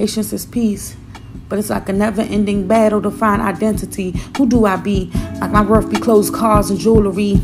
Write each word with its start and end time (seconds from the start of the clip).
Patience 0.00 0.32
is 0.32 0.46
peace. 0.46 0.96
But 1.50 1.58
it's 1.58 1.68
like 1.68 1.90
a 1.90 1.92
never 1.92 2.22
ending 2.22 2.66
battle 2.66 3.02
to 3.02 3.10
find 3.10 3.42
identity. 3.42 4.12
Who 4.38 4.48
do 4.48 4.64
I 4.64 4.76
be? 4.76 5.10
Like 5.42 5.50
my 5.50 5.60
worth 5.60 5.90
be 5.90 6.00
clothes, 6.00 6.30
cars, 6.30 6.70
and 6.70 6.78
jewelry. 6.78 7.38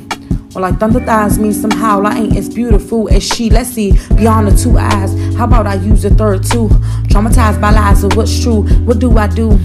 Or 0.54 0.62
like 0.62 0.78
thunder 0.78 1.00
thighs 1.00 1.38
me 1.38 1.52
somehow 1.52 2.00
I 2.00 2.16
ain't 2.16 2.34
as 2.34 2.48
beautiful 2.48 3.10
as 3.10 3.22
she. 3.22 3.50
Let's 3.50 3.68
see 3.68 3.92
beyond 4.16 4.48
the 4.48 4.56
two 4.56 4.78
eyes. 4.78 5.12
How 5.34 5.44
about 5.44 5.66
I 5.66 5.74
use 5.74 6.00
the 6.00 6.08
third 6.08 6.44
too? 6.44 6.68
Traumatized 7.10 7.60
by 7.60 7.72
lies 7.72 8.04
of 8.04 8.16
what's 8.16 8.42
true. 8.42 8.62
What 8.86 9.00
do 9.00 9.18
I 9.18 9.26
do? 9.26 9.58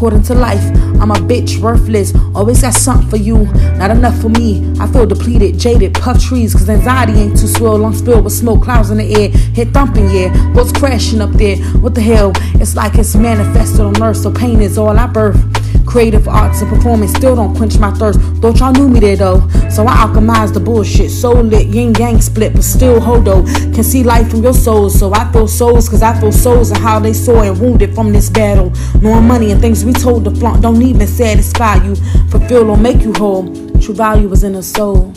According 0.00 0.22
to 0.22 0.34
life, 0.34 0.64
I'm 0.98 1.10
a 1.10 1.16
bitch, 1.16 1.60
worthless. 1.60 2.14
Always 2.34 2.62
got 2.62 2.72
something 2.72 3.06
for 3.10 3.18
you, 3.18 3.44
not 3.76 3.90
enough 3.90 4.18
for 4.18 4.30
me. 4.30 4.74
I 4.80 4.86
feel 4.86 5.04
depleted, 5.04 5.58
jaded, 5.58 5.92
puff 5.92 6.18
trees, 6.24 6.54
cause 6.54 6.70
anxiety 6.70 7.12
ain't 7.12 7.38
too 7.38 7.46
swell. 7.46 7.76
Lungs 7.76 8.00
filled 8.00 8.24
with 8.24 8.32
smoke, 8.32 8.62
clouds 8.62 8.88
in 8.88 8.96
the 8.96 9.14
air, 9.14 9.28
head 9.54 9.74
thumping, 9.74 10.08
yeah. 10.08 10.34
What's 10.54 10.72
crashing 10.72 11.20
up 11.20 11.32
there? 11.32 11.58
What 11.82 11.94
the 11.94 12.00
hell? 12.00 12.32
It's 12.54 12.74
like 12.74 12.94
it's 12.94 13.14
manifested 13.14 13.80
on 13.80 14.02
earth, 14.02 14.16
so 14.16 14.32
pain 14.32 14.62
is 14.62 14.78
all 14.78 14.98
I 14.98 15.06
birth. 15.06 15.59
Creative 15.86 16.28
arts 16.28 16.60
and 16.62 16.70
performance 16.70 17.12
still 17.12 17.34
don't 17.36 17.56
quench 17.56 17.78
my 17.78 17.90
thirst. 17.90 18.20
Thought 18.40 18.58
y'all 18.60 18.72
knew 18.72 18.88
me 18.88 19.00
there 19.00 19.16
though. 19.16 19.40
So 19.68 19.86
I 19.86 19.96
alchemize 19.96 20.54
the 20.54 20.60
bullshit. 20.60 21.10
So 21.10 21.32
lit, 21.32 21.66
yin 21.66 21.94
yang 21.94 22.20
split, 22.20 22.52
but 22.52 22.62
still 22.62 23.00
hodo. 23.00 23.42
Can 23.74 23.82
see 23.82 24.04
life 24.04 24.30
from 24.30 24.42
your 24.42 24.54
souls. 24.54 24.98
So 24.98 25.12
I 25.12 25.30
feel 25.32 25.48
souls, 25.48 25.88
cause 25.88 26.02
I 26.02 26.18
feel 26.20 26.32
souls 26.32 26.70
and 26.70 26.78
how 26.78 27.00
they 27.00 27.12
sore 27.12 27.44
and 27.44 27.60
wounded 27.60 27.94
from 27.94 28.12
this 28.12 28.30
battle. 28.30 28.72
Knowing 29.00 29.26
money 29.26 29.50
and 29.50 29.60
things 29.60 29.84
we 29.84 29.92
told 29.92 30.24
to 30.24 30.30
flaunt 30.30 30.62
don't 30.62 30.80
even 30.82 31.06
satisfy 31.06 31.82
you. 31.84 31.96
Fulfill 32.30 32.70
or 32.70 32.76
make 32.76 33.02
you 33.02 33.12
whole. 33.14 33.48
True 33.80 33.94
value 33.94 34.30
is 34.32 34.44
in 34.44 34.52
the 34.52 34.62
soul. 34.62 35.12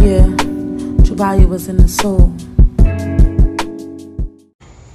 Yeah, 0.00 0.26
true 1.04 1.16
value 1.16 1.52
is 1.52 1.68
in 1.68 1.76
the 1.76 1.88
soul. 1.88 2.34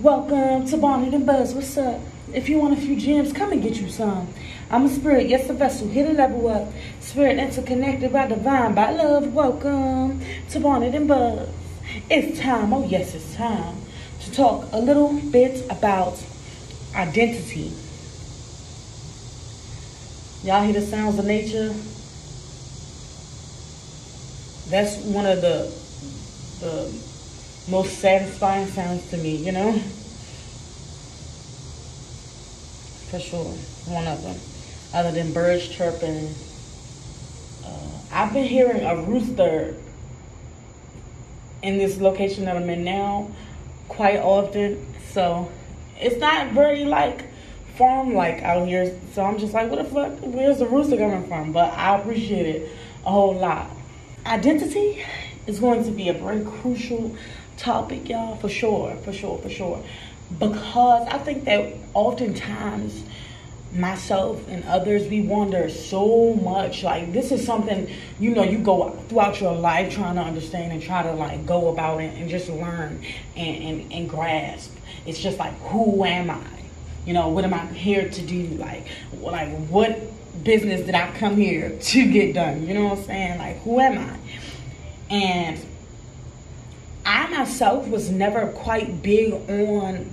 Welcome 0.01 0.65
to 0.67 0.77
Bonnet 0.77 1.13
and 1.13 1.25
Buzz. 1.25 1.53
What's 1.53 1.77
up? 1.77 1.99
If 2.33 2.47
you 2.47 2.59
want 2.59 2.77
a 2.77 2.81
few 2.81 2.95
gems, 2.99 3.33
come 3.33 3.51
and 3.51 3.61
get 3.61 3.81
you 3.81 3.89
some. 3.89 4.27
I'm 4.71 4.85
a 4.85 4.89
spirit, 4.89 5.27
yes, 5.27 5.49
a 5.49 5.53
vessel, 5.53 5.87
here 5.87 6.05
to 6.05 6.13
level 6.13 6.47
up. 6.47 6.71
Spirit 6.99 7.39
interconnected 7.39 8.13
by 8.13 8.27
divine, 8.27 8.75
by 8.75 8.91
love. 8.91 9.33
Welcome 9.33 10.21
to 10.51 10.59
Bonnet 10.59 10.93
and 10.93 11.07
Buzz. 11.07 11.49
It's 12.07 12.39
time, 12.39 12.71
oh 12.71 12.85
yes, 12.85 13.15
it's 13.15 13.35
time 13.35 13.77
to 14.21 14.31
talk 14.31 14.67
a 14.71 14.77
little 14.79 15.19
bit 15.31 15.65
about 15.71 16.23
identity. 16.93 17.71
Y'all 20.43 20.63
hear 20.63 20.73
the 20.73 20.85
sounds 20.85 21.17
of 21.17 21.25
nature? 21.25 21.73
That's 24.69 24.97
one 25.03 25.25
of 25.25 25.41
the 25.41 25.73
the 26.59 27.71
most 27.71 27.97
satisfying 27.97 28.67
sounds 28.67 29.09
to 29.09 29.17
me, 29.17 29.35
you 29.35 29.51
know? 29.51 29.71
For 33.09 33.19
sure, 33.19 33.55
one 33.87 34.07
of 34.07 34.21
them 34.21 34.35
other 34.93 35.11
than 35.11 35.33
birds 35.33 35.67
chirping. 35.67 36.33
Uh, 37.65 37.89
I've 38.11 38.33
been 38.33 38.45
hearing 38.45 38.83
a 38.83 38.95
rooster 39.03 39.75
in 41.61 41.77
this 41.77 41.99
location 41.99 42.45
that 42.45 42.55
I'm 42.55 42.69
in 42.69 42.83
now 42.83 43.29
quite 43.87 44.19
often. 44.19 44.85
So 45.11 45.51
it's 45.99 46.17
not 46.17 46.51
very 46.51 46.85
like 46.85 47.25
farm 47.75 48.13
like 48.13 48.41
out 48.43 48.67
here. 48.67 48.97
So 49.13 49.23
I'm 49.23 49.37
just 49.37 49.53
like, 49.53 49.69
what 49.69 49.77
the 49.77 49.85
fuck? 49.85 50.13
Where's 50.21 50.59
the 50.59 50.67
rooster 50.67 50.97
coming 50.97 51.27
from? 51.27 51.51
But 51.51 51.73
I 51.73 51.97
appreciate 51.97 52.45
it 52.45 52.71
a 53.05 53.09
whole 53.09 53.35
lot. 53.35 53.69
Identity 54.25 55.03
is 55.47 55.59
going 55.59 55.83
to 55.83 55.91
be 55.91 56.09
a 56.09 56.13
very 56.13 56.43
crucial 56.43 57.15
topic, 57.57 58.07
y'all, 58.09 58.35
for 58.35 58.49
sure, 58.49 58.95
for 58.97 59.13
sure, 59.13 59.37
for 59.39 59.49
sure. 59.49 59.83
Because 60.37 61.07
I 61.07 61.17
think 61.17 61.45
that 61.45 61.73
oftentimes 61.93 63.03
myself 63.73 64.43
and 64.47 64.63
others 64.65 65.07
we 65.07 65.21
wonder 65.21 65.69
so 65.69 66.33
much. 66.35 66.83
Like 66.83 67.13
this 67.13 67.31
is 67.31 67.45
something 67.45 67.89
you 68.19 68.31
know 68.31 68.43
you 68.43 68.57
go 68.57 68.89
throughout 69.07 69.39
your 69.39 69.53
life 69.53 69.93
trying 69.93 70.15
to 70.15 70.21
understand 70.21 70.73
and 70.73 70.81
try 70.81 71.03
to 71.03 71.11
like 71.13 71.45
go 71.45 71.69
about 71.69 72.01
it 72.01 72.13
and 72.15 72.29
just 72.29 72.49
learn 72.49 73.03
and, 73.35 73.63
and, 73.63 73.93
and 73.93 74.09
grasp. 74.09 74.75
It's 75.05 75.19
just 75.19 75.37
like 75.37 75.53
who 75.61 76.03
am 76.03 76.31
i? 76.31 76.43
You 77.05 77.13
know 77.13 77.29
what 77.29 77.43
am 77.43 77.53
i 77.53 77.65
here 77.67 78.09
to 78.09 78.21
do? 78.21 78.47
Like 78.55 78.87
like 79.19 79.49
what 79.67 79.99
business 80.43 80.81
did 80.85 80.95
i 80.95 81.11
come 81.17 81.35
here 81.35 81.77
to 81.79 82.11
get 82.11 82.33
done? 82.33 82.65
You 82.65 82.73
know 82.73 82.85
what 82.85 82.99
i'm 82.99 83.03
saying? 83.05 83.39
Like 83.39 83.57
who 83.61 83.79
am 83.79 83.99
i? 83.99 85.13
And 85.13 85.59
i 87.05 87.27
myself 87.27 87.87
was 87.87 88.09
never 88.09 88.47
quite 88.47 89.03
big 89.03 89.33
on 89.33 90.11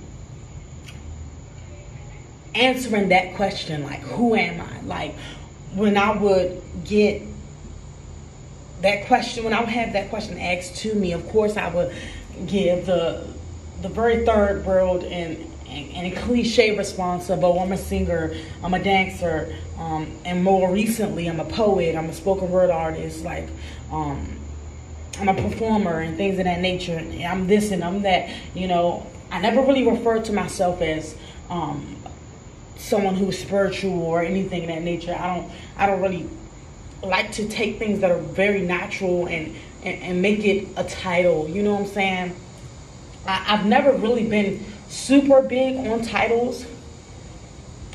answering 2.57 3.09
that 3.09 3.35
question 3.35 3.83
like 3.83 4.01
who 4.01 4.35
am 4.35 4.61
i? 4.61 4.81
Like 4.81 5.15
when 5.73 5.97
i 5.97 6.15
would 6.17 6.61
get 6.85 7.21
that 8.81 9.05
question 9.05 9.43
when 9.43 9.53
i 9.53 9.59
would 9.59 9.69
have 9.69 9.93
that 9.93 10.09
question 10.09 10.37
asked 10.39 10.75
to 10.77 10.93
me 10.95 11.13
of 11.13 11.27
course 11.29 11.57
i 11.57 11.67
would 11.69 11.93
give 12.45 12.85
the 12.85 13.27
the 13.81 13.89
very 13.89 14.25
third 14.25 14.65
world 14.65 15.03
and 15.03 15.37
and, 15.67 15.91
and 15.91 16.13
a 16.13 16.21
cliche 16.21 16.77
response 16.77 17.29
of 17.29 17.43
oh 17.43 17.59
i'm 17.59 17.71
a 17.71 17.77
singer 17.77 18.33
i'm 18.63 18.73
a 18.73 18.83
dancer 18.83 19.53
um, 19.77 20.11
and 20.25 20.43
more 20.43 20.71
recently 20.71 21.27
i'm 21.27 21.39
a 21.39 21.45
poet 21.45 21.95
i'm 21.95 22.09
a 22.09 22.13
spoken 22.13 22.49
word 22.49 22.69
artist 22.69 23.23
like 23.23 23.47
um, 23.91 24.39
i'm 25.19 25.27
a 25.27 25.33
performer 25.33 25.99
and 25.99 26.17
things 26.17 26.37
of 26.39 26.45
that 26.45 26.61
nature. 26.61 26.97
I'm 27.23 27.47
this 27.47 27.71
and 27.71 27.83
i'm 27.83 28.01
that 28.03 28.29
you 28.53 28.67
know? 28.67 29.05
I 29.29 29.41
never 29.41 29.61
really 29.61 29.85
referred 29.85 30.25
to 30.25 30.33
myself 30.33 30.81
as 30.81 31.15
um, 31.49 31.97
someone 32.77 33.15
who's 33.15 33.37
spiritual 33.37 34.01
or 34.01 34.21
anything 34.21 34.63
of 34.63 34.67
that 34.69 34.81
nature. 34.81 35.15
I 35.17 35.35
don't 35.35 35.51
I 35.77 35.85
don't 35.85 36.01
really 36.01 36.29
like 37.03 37.31
to 37.33 37.47
take 37.47 37.77
things 37.77 37.99
that 37.99 38.11
are 38.11 38.19
very 38.19 38.61
natural 38.61 39.27
and 39.27 39.55
and, 39.83 40.01
and 40.01 40.21
make 40.21 40.45
it 40.45 40.67
a 40.75 40.83
title. 40.83 41.47
You 41.47 41.63
know 41.63 41.73
what 41.73 41.81
I'm 41.81 41.87
saying? 41.87 42.35
I, 43.25 43.45
I've 43.47 43.65
never 43.65 43.91
really 43.91 44.27
been 44.27 44.63
super 44.89 45.41
big 45.41 45.77
on 45.87 46.01
titles, 46.01 46.65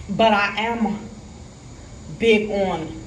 but 0.09 0.33
I 0.33 0.67
am 0.67 1.09
big 2.19 2.51
on 2.51 3.03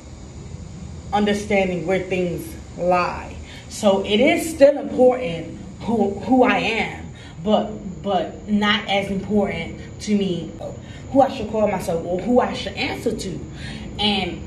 understanding 1.13 1.85
where 1.85 2.03
things 2.03 2.53
lie. 2.77 3.35
So 3.69 4.05
it 4.05 4.19
is 4.19 4.49
still 4.49 4.77
important 4.77 5.59
who 5.81 6.11
who 6.21 6.43
I 6.43 6.57
am, 6.57 7.13
but 7.43 7.71
but 8.01 8.47
not 8.47 8.87
as 8.87 9.09
important 9.09 9.79
to 10.01 10.15
me 10.15 10.51
who 11.11 11.21
I 11.21 11.29
should 11.35 11.49
call 11.49 11.67
myself 11.67 12.05
or 12.05 12.19
who 12.19 12.39
I 12.39 12.53
should 12.53 12.73
answer 12.73 13.15
to. 13.15 13.39
And 13.99 14.41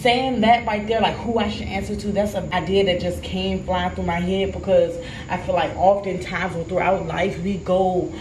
saying 0.00 0.40
that 0.42 0.66
right 0.66 0.86
there, 0.86 1.00
like 1.00 1.16
who 1.16 1.38
I 1.38 1.48
should 1.50 1.66
answer 1.66 1.96
to, 1.96 2.12
that's 2.12 2.34
an 2.34 2.52
idea 2.52 2.84
that 2.86 3.00
just 3.00 3.22
came 3.22 3.64
flying 3.64 3.94
through 3.94 4.04
my 4.04 4.20
head 4.20 4.52
because 4.52 4.96
I 5.28 5.38
feel 5.38 5.54
like 5.54 5.74
oftentimes 5.76 6.56
or 6.56 6.64
throughout 6.64 7.06
life 7.06 7.38
we 7.42 7.58
go 7.58 8.12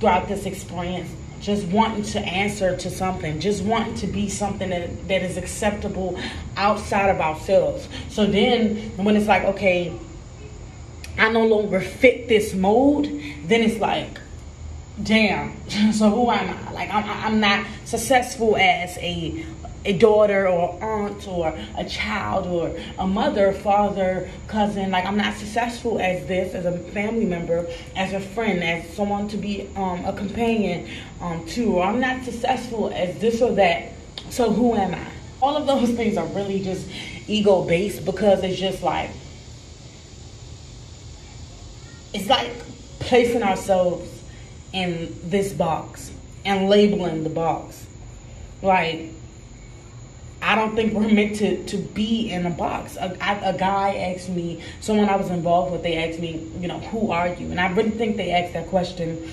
throughout 0.00 0.28
this 0.28 0.46
experience 0.46 1.10
just 1.42 1.66
wanting 1.66 2.04
to 2.04 2.20
answer 2.20 2.76
to 2.76 2.88
something, 2.88 3.40
just 3.40 3.64
wanting 3.64 3.94
to 3.96 4.06
be 4.06 4.28
something 4.28 4.70
that, 4.70 5.08
that 5.08 5.22
is 5.22 5.36
acceptable 5.36 6.18
outside 6.56 7.08
of 7.08 7.20
ourselves. 7.20 7.88
So 8.10 8.26
then 8.26 8.76
when 8.96 9.16
it's 9.16 9.26
like, 9.26 9.42
okay, 9.44 9.92
I 11.18 11.30
no 11.30 11.44
longer 11.44 11.80
fit 11.80 12.28
this 12.28 12.54
mold, 12.54 13.06
then 13.06 13.62
it's 13.62 13.80
like, 13.80 14.20
damn. 15.04 15.52
So 15.92 16.10
who 16.10 16.30
am 16.30 16.50
i? 16.68 16.72
Like 16.72 16.92
i'm, 16.92 17.08
I'm 17.08 17.40
not 17.40 17.66
successful 17.84 18.56
as 18.56 18.96
a 18.98 19.44
a 19.84 19.98
daughter 19.98 20.46
or 20.46 20.80
aunt 20.80 21.26
or 21.26 21.58
a 21.76 21.84
child 21.84 22.46
or 22.46 22.78
a 22.98 23.06
mother 23.06 23.52
father 23.52 24.30
cousin. 24.46 24.90
Like 24.90 25.04
i'm 25.04 25.16
not 25.16 25.34
successful 25.36 25.98
as 25.98 26.26
this 26.26 26.54
as 26.54 26.66
a 26.66 26.78
family 26.90 27.24
member 27.24 27.66
as 27.96 28.12
a 28.12 28.20
friend 28.20 28.62
as 28.62 28.88
someone 28.94 29.28
to 29.28 29.36
be 29.36 29.68
um, 29.76 30.04
a 30.04 30.12
companion 30.12 30.88
um, 31.20 31.44
to. 31.46 31.74
Or 31.74 31.84
i'm 31.84 32.00
not 32.00 32.24
successful 32.24 32.90
as 32.94 33.18
this 33.18 33.42
or 33.42 33.52
that. 33.52 33.92
So 34.30 34.52
who 34.52 34.74
am 34.74 34.94
i? 34.94 35.06
All 35.40 35.56
of 35.56 35.66
those 35.66 35.90
things 35.96 36.16
are 36.16 36.26
really 36.26 36.62
just 36.62 36.86
ego 37.26 37.64
based 37.64 38.04
because 38.04 38.42
it's 38.44 38.58
just 38.58 38.82
like 38.82 39.10
it's 42.14 42.28
like 42.28 42.50
placing 43.00 43.42
ourselves 43.42 44.11
in 44.72 45.14
this 45.24 45.52
box 45.52 46.10
and 46.44 46.68
labeling 46.68 47.24
the 47.24 47.30
box. 47.30 47.86
Like, 48.62 49.10
I 50.40 50.56
don't 50.56 50.74
think 50.74 50.92
we're 50.92 51.08
meant 51.08 51.36
to, 51.36 51.64
to 51.66 51.76
be 51.76 52.30
in 52.30 52.46
a 52.46 52.50
box. 52.50 52.96
A, 52.96 53.16
a 53.44 53.56
guy 53.56 53.94
asked 54.12 54.28
me, 54.28 54.62
someone 54.80 55.08
I 55.08 55.16
was 55.16 55.30
involved 55.30 55.72
with, 55.72 55.82
they 55.82 55.96
asked 56.08 56.18
me, 56.18 56.50
you 56.58 56.66
know, 56.66 56.80
who 56.80 57.12
are 57.12 57.28
you? 57.28 57.50
And 57.50 57.60
I 57.60 57.70
really 57.72 57.90
think 57.90 58.16
they 58.16 58.32
asked 58.32 58.54
that 58.54 58.68
question 58.68 59.30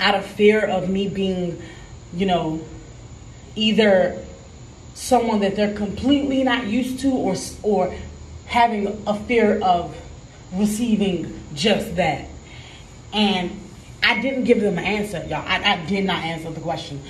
out 0.00 0.14
of 0.14 0.24
fear 0.24 0.64
of 0.64 0.88
me 0.88 1.08
being, 1.08 1.62
you 2.14 2.26
know, 2.26 2.64
either 3.54 4.24
someone 4.94 5.40
that 5.40 5.56
they're 5.56 5.74
completely 5.74 6.42
not 6.42 6.66
used 6.66 7.00
to 7.00 7.10
or, 7.10 7.34
or 7.62 7.94
having 8.46 9.02
a 9.06 9.18
fear 9.20 9.60
of 9.62 9.94
receiving 10.54 11.38
just 11.54 11.96
that. 11.96 12.28
And 13.12 13.61
I 14.02 14.20
didn't 14.20 14.44
give 14.44 14.60
them 14.60 14.78
an 14.78 14.84
answer, 14.84 15.24
y'all. 15.28 15.44
I, 15.46 15.74
I 15.74 15.86
did 15.86 16.04
not 16.04 16.24
answer 16.24 16.50
the 16.50 16.60
question. 16.60 17.02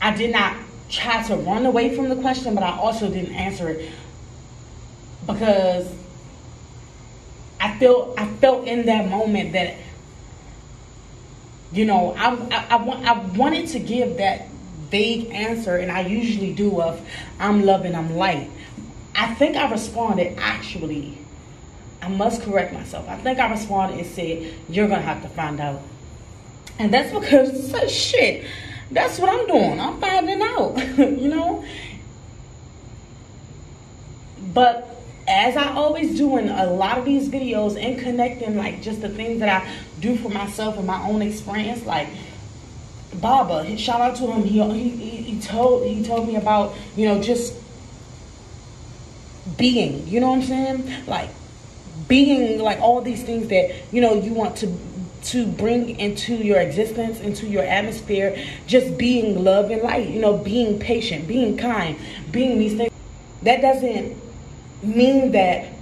I 0.00 0.14
did 0.16 0.32
not 0.32 0.56
try 0.88 1.22
to 1.24 1.36
run 1.36 1.66
away 1.66 1.94
from 1.94 2.08
the 2.08 2.16
question, 2.16 2.54
but 2.54 2.64
I 2.64 2.76
also 2.78 3.10
didn't 3.10 3.34
answer 3.34 3.68
it 3.68 3.90
because 5.26 5.92
I 7.60 7.76
felt 7.78 8.18
I 8.18 8.26
felt 8.34 8.66
in 8.66 8.86
that 8.86 9.10
moment 9.10 9.52
that 9.52 9.76
you 11.72 11.84
know 11.84 12.14
I 12.16 12.34
I, 12.34 12.66
I, 12.70 12.76
want, 12.76 13.06
I 13.06 13.18
wanted 13.36 13.68
to 13.68 13.78
give 13.78 14.18
that 14.18 14.48
vague 14.90 15.30
answer, 15.30 15.76
and 15.76 15.90
I 15.90 16.00
usually 16.00 16.52
do 16.52 16.80
of 16.80 17.00
I'm 17.38 17.64
loving, 17.64 17.94
I'm 17.94 18.16
light. 18.16 18.50
I 19.14 19.34
think 19.34 19.56
I 19.56 19.70
responded 19.70 20.36
actually. 20.38 21.18
I 22.02 22.08
must 22.08 22.42
correct 22.42 22.72
myself. 22.72 23.08
I 23.08 23.16
think 23.16 23.40
I 23.40 23.50
responded 23.50 23.98
and 23.98 24.06
said, 24.06 24.54
"You're 24.68 24.86
gonna 24.86 25.02
have 25.02 25.22
to 25.22 25.28
find 25.28 25.60
out." 25.60 25.82
And 26.78 26.92
that's 26.92 27.12
because 27.12 27.90
shit. 27.90 28.44
That's 28.90 29.18
what 29.18 29.30
I'm 29.30 29.46
doing. 29.46 29.80
I'm 29.80 30.00
finding 30.00 30.42
out, 30.42 30.76
you 30.98 31.28
know? 31.28 31.64
But 34.52 34.88
as 35.28 35.56
I 35.56 35.72
always 35.74 36.16
do 36.16 36.36
in 36.36 36.48
a 36.48 36.66
lot 36.66 36.98
of 36.98 37.04
these 37.04 37.28
videos 37.28 37.82
and 37.82 37.98
connecting 37.98 38.56
like 38.56 38.80
just 38.80 39.00
the 39.00 39.08
things 39.08 39.40
that 39.40 39.62
I 39.62 39.68
do 40.00 40.16
for 40.16 40.28
myself 40.28 40.76
and 40.78 40.86
my 40.86 41.02
own 41.02 41.20
experience, 41.22 41.84
like 41.84 42.08
Baba, 43.20 43.76
shout 43.76 44.00
out 44.00 44.16
to 44.16 44.26
him. 44.26 44.42
He, 44.44 44.62
he 44.88 45.16
he 45.16 45.40
told 45.40 45.86
he 45.86 46.04
told 46.04 46.28
me 46.28 46.36
about 46.36 46.74
you 46.96 47.06
know 47.06 47.20
just 47.20 47.54
being. 49.56 50.06
You 50.06 50.20
know 50.20 50.30
what 50.30 50.36
I'm 50.36 50.42
saying? 50.42 51.06
Like 51.06 51.30
being 52.08 52.60
like 52.60 52.80
all 52.80 53.00
these 53.00 53.22
things 53.22 53.48
that 53.48 53.74
you 53.92 54.00
know 54.00 54.14
you 54.14 54.32
want 54.32 54.56
to 54.58 54.66
to 55.26 55.46
bring 55.46 55.98
into 55.98 56.34
your 56.36 56.60
existence, 56.60 57.20
into 57.20 57.46
your 57.46 57.64
atmosphere, 57.64 58.36
just 58.66 58.96
being 58.96 59.42
love 59.42 59.70
and 59.70 59.82
light, 59.82 60.08
you 60.08 60.20
know, 60.20 60.36
being 60.36 60.78
patient, 60.78 61.26
being 61.26 61.56
kind, 61.56 61.98
being 62.30 62.58
these 62.58 62.76
things. 62.76 62.92
That 63.42 63.60
doesn't 63.60 64.16
mean 64.82 65.32
that 65.32 65.72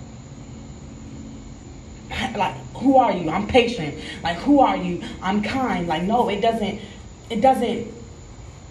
like 2.37 2.55
who 2.75 2.97
are 2.97 3.13
you? 3.13 3.31
I'm 3.31 3.47
patient. 3.47 3.99
Like 4.23 4.39
who 4.39 4.61
are 4.61 4.77
you? 4.77 5.03
I'm 5.23 5.43
kind. 5.43 5.87
Like 5.87 6.03
no, 6.03 6.29
it 6.29 6.41
doesn't 6.41 6.81
it 7.31 7.41
doesn't 7.41 7.93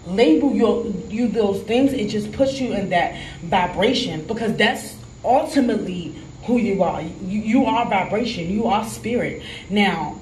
label 0.06 0.54
your 0.54 0.86
you 1.08 1.28
those 1.28 1.62
things. 1.62 1.92
It 1.92 2.08
just 2.08 2.32
puts 2.32 2.60
you 2.60 2.72
in 2.72 2.90
that 2.90 3.20
vibration 3.42 4.26
because 4.26 4.56
that's 4.56 4.96
ultimately 5.24 6.14
who 6.44 6.58
you 6.58 6.82
are. 6.82 7.00
You, 7.00 7.40
you 7.40 7.64
are 7.64 7.88
vibration. 7.88 8.50
You 8.50 8.66
are 8.66 8.84
spirit. 8.84 9.42
Now, 9.70 10.20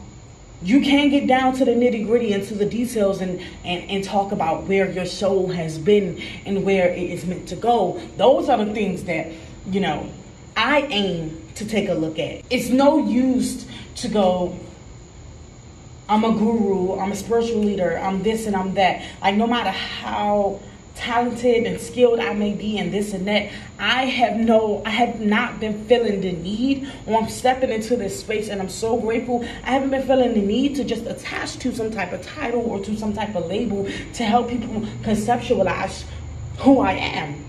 you 0.64 0.80
can 0.80 1.08
get 1.10 1.26
down 1.26 1.54
to 1.54 1.64
the 1.64 1.72
nitty 1.72 2.06
gritty 2.06 2.32
and 2.32 2.46
to 2.48 2.54
the 2.54 2.66
details 2.66 3.20
and, 3.20 3.40
and, 3.64 3.90
and 3.90 4.04
talk 4.04 4.32
about 4.32 4.64
where 4.64 4.90
your 4.90 5.06
soul 5.06 5.48
has 5.48 5.78
been 5.78 6.22
and 6.46 6.64
where 6.64 6.88
it 6.88 7.10
is 7.10 7.24
meant 7.26 7.48
to 7.48 7.56
go. 7.56 8.00
Those 8.16 8.48
are 8.48 8.64
the 8.64 8.72
things 8.72 9.04
that, 9.04 9.28
you 9.66 9.80
know, 9.80 10.08
I 10.56 10.82
aim 10.82 11.42
to 11.56 11.66
take 11.66 11.88
a 11.88 11.94
look 11.94 12.18
at. 12.18 12.44
It's 12.50 12.68
no 12.68 13.06
use 13.06 13.66
to 13.96 14.08
go, 14.08 14.58
I'm 16.08 16.24
a 16.24 16.32
guru, 16.32 16.98
I'm 16.98 17.12
a 17.12 17.16
spiritual 17.16 17.60
leader, 17.60 17.98
I'm 17.98 18.22
this 18.22 18.46
and 18.46 18.54
I'm 18.54 18.74
that. 18.74 19.04
Like, 19.20 19.36
no 19.36 19.46
matter 19.46 19.70
how 19.70 20.60
talented 21.02 21.64
and 21.66 21.80
skilled 21.80 22.20
I 22.20 22.32
may 22.32 22.54
be 22.54 22.78
in 22.78 22.92
this 22.92 23.12
and 23.12 23.26
that, 23.26 23.50
I 23.76 24.04
have 24.04 24.36
no, 24.36 24.82
I 24.86 24.90
have 24.90 25.20
not 25.20 25.58
been 25.58 25.84
feeling 25.86 26.20
the 26.20 26.30
need, 26.30 26.88
or 27.06 27.20
I'm 27.20 27.28
stepping 27.28 27.70
into 27.70 27.96
this 27.96 28.20
space 28.20 28.48
and 28.48 28.62
I'm 28.62 28.68
so 28.68 28.96
grateful. 28.96 29.44
I 29.64 29.70
haven't 29.70 29.90
been 29.90 30.06
feeling 30.06 30.34
the 30.34 30.40
need 30.40 30.76
to 30.76 30.84
just 30.84 31.04
attach 31.06 31.58
to 31.58 31.74
some 31.74 31.90
type 31.90 32.12
of 32.12 32.22
title 32.22 32.60
or 32.60 32.78
to 32.84 32.96
some 32.96 33.12
type 33.12 33.34
of 33.34 33.46
label 33.46 33.84
to 34.14 34.22
help 34.22 34.48
people 34.48 34.82
conceptualize 35.02 36.04
who 36.58 36.78
I 36.78 36.92
am, 36.92 37.44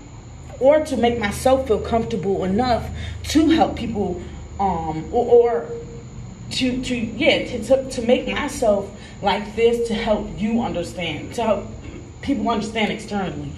or 0.58 0.84
to 0.84 0.96
make 0.96 1.20
myself 1.20 1.68
feel 1.68 1.80
comfortable 1.80 2.42
enough 2.42 2.90
to 3.28 3.50
help 3.50 3.76
people, 3.76 4.20
um, 4.58 5.08
or, 5.12 5.26
or 5.26 5.70
to 6.50 6.82
to 6.82 6.96
yeah 6.96 7.44
to, 7.46 7.64
to, 7.64 7.90
to 7.90 8.02
make 8.02 8.26
myself 8.26 8.90
like 9.22 9.54
this 9.56 9.88
to 9.88 9.94
help 9.94 10.28
you 10.38 10.60
understand 10.60 11.34
to 11.34 11.42
help 11.42 11.66
people 12.24 12.48
understand 12.48 12.90
externally. 12.90 13.52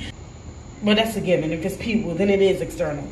But 0.82 0.96
that's 0.96 1.16
a 1.16 1.20
given. 1.20 1.52
If 1.52 1.64
it's 1.64 1.76
people, 1.76 2.14
then 2.14 2.28
it 2.28 2.42
is 2.42 2.60
external. 2.60 3.08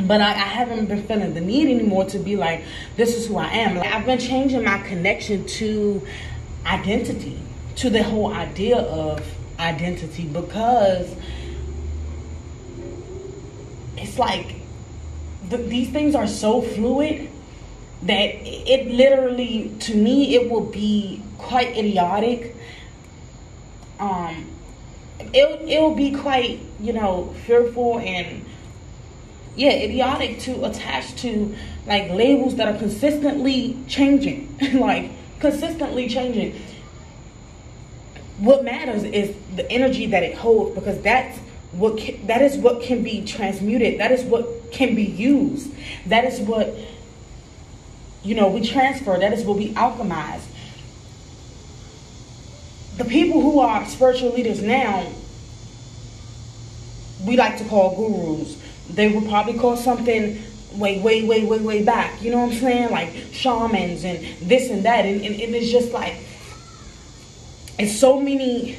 But 0.00 0.20
I, 0.20 0.30
I, 0.30 0.48
haven't 0.58 0.86
been 0.86 1.02
feeling 1.02 1.34
the 1.34 1.40
need 1.40 1.68
anymore 1.68 2.04
to 2.06 2.18
be 2.20 2.36
like, 2.36 2.62
this 2.96 3.16
is 3.16 3.26
who 3.26 3.36
I 3.36 3.48
am. 3.48 3.76
Like, 3.76 3.92
I've 3.92 4.06
been 4.06 4.20
changing 4.20 4.62
my 4.62 4.78
connection 4.78 5.44
to 5.46 6.00
identity, 6.64 7.38
to 7.76 7.90
the 7.90 8.04
whole 8.04 8.32
idea 8.32 8.78
of 8.78 9.20
identity, 9.58 10.24
because 10.24 11.12
it's 13.96 14.18
like 14.18 14.54
the, 15.48 15.56
these 15.56 15.90
things 15.90 16.14
are 16.14 16.28
so 16.28 16.62
fluid 16.62 17.28
that 18.02 18.30
it 18.44 18.86
literally, 18.86 19.72
to 19.80 19.96
me, 19.96 20.36
it 20.36 20.48
will 20.48 20.60
be 20.60 21.20
quite 21.38 21.76
idiotic. 21.76 22.54
Um, 23.98 24.46
it 25.32 25.68
it'll 25.68 25.94
be 25.94 26.12
quite 26.12 26.60
you 26.80 26.92
know 26.92 27.34
fearful 27.46 27.98
and 27.98 28.44
yeah 29.56 29.70
idiotic 29.70 30.38
to 30.40 30.64
attach 30.64 31.14
to 31.16 31.54
like 31.88 32.10
labels 32.10 32.56
that 32.56 32.68
are 32.68 32.78
consistently 32.78 33.76
changing. 33.88 34.54
Like 34.74 35.10
consistently 35.40 36.08
changing. 36.08 36.60
What 38.38 38.62
matters 38.62 39.02
is 39.02 39.34
the 39.56 39.68
energy 39.70 40.06
that 40.06 40.22
it 40.22 40.36
holds 40.36 40.74
because 40.74 41.00
that's 41.00 41.38
what 41.72 41.98
can, 41.98 42.26
that 42.26 42.42
is 42.42 42.56
what 42.56 42.82
can 42.82 43.02
be 43.02 43.24
transmuted. 43.24 43.98
That 43.98 44.12
is 44.12 44.22
what 44.24 44.70
can 44.70 44.94
be 44.94 45.04
used. 45.04 45.72
That 46.06 46.24
is 46.24 46.40
what 46.40 46.74
you 48.22 48.34
know 48.34 48.48
we 48.48 48.60
transfer. 48.60 49.18
That 49.18 49.32
is 49.32 49.44
what 49.44 49.56
we 49.56 49.72
alchemize. 49.74 50.42
The 52.98 53.04
people 53.04 53.40
who 53.40 53.60
are 53.60 53.86
spiritual 53.86 54.32
leaders 54.32 54.60
now, 54.60 55.10
we 57.24 57.36
like 57.36 57.58
to 57.58 57.64
call 57.64 57.96
gurus. 57.96 58.56
They 58.90 59.08
would 59.08 59.28
probably 59.28 59.54
call 59.54 59.76
something 59.76 60.42
way, 60.74 61.00
way, 61.00 61.24
way, 61.24 61.44
way, 61.44 61.58
way 61.58 61.82
back. 61.82 62.22
You 62.22 62.30
know 62.30 62.38
what 62.38 62.52
I'm 62.52 62.58
saying? 62.58 62.90
Like 62.90 63.10
shamans 63.32 64.04
and 64.04 64.24
this 64.48 64.70
and 64.70 64.84
that. 64.84 65.04
And, 65.04 65.20
and, 65.24 65.40
and 65.40 65.54
it's 65.54 65.70
just 65.70 65.92
like, 65.92 66.16
it's 67.78 67.96
so 67.98 68.20
many 68.20 68.78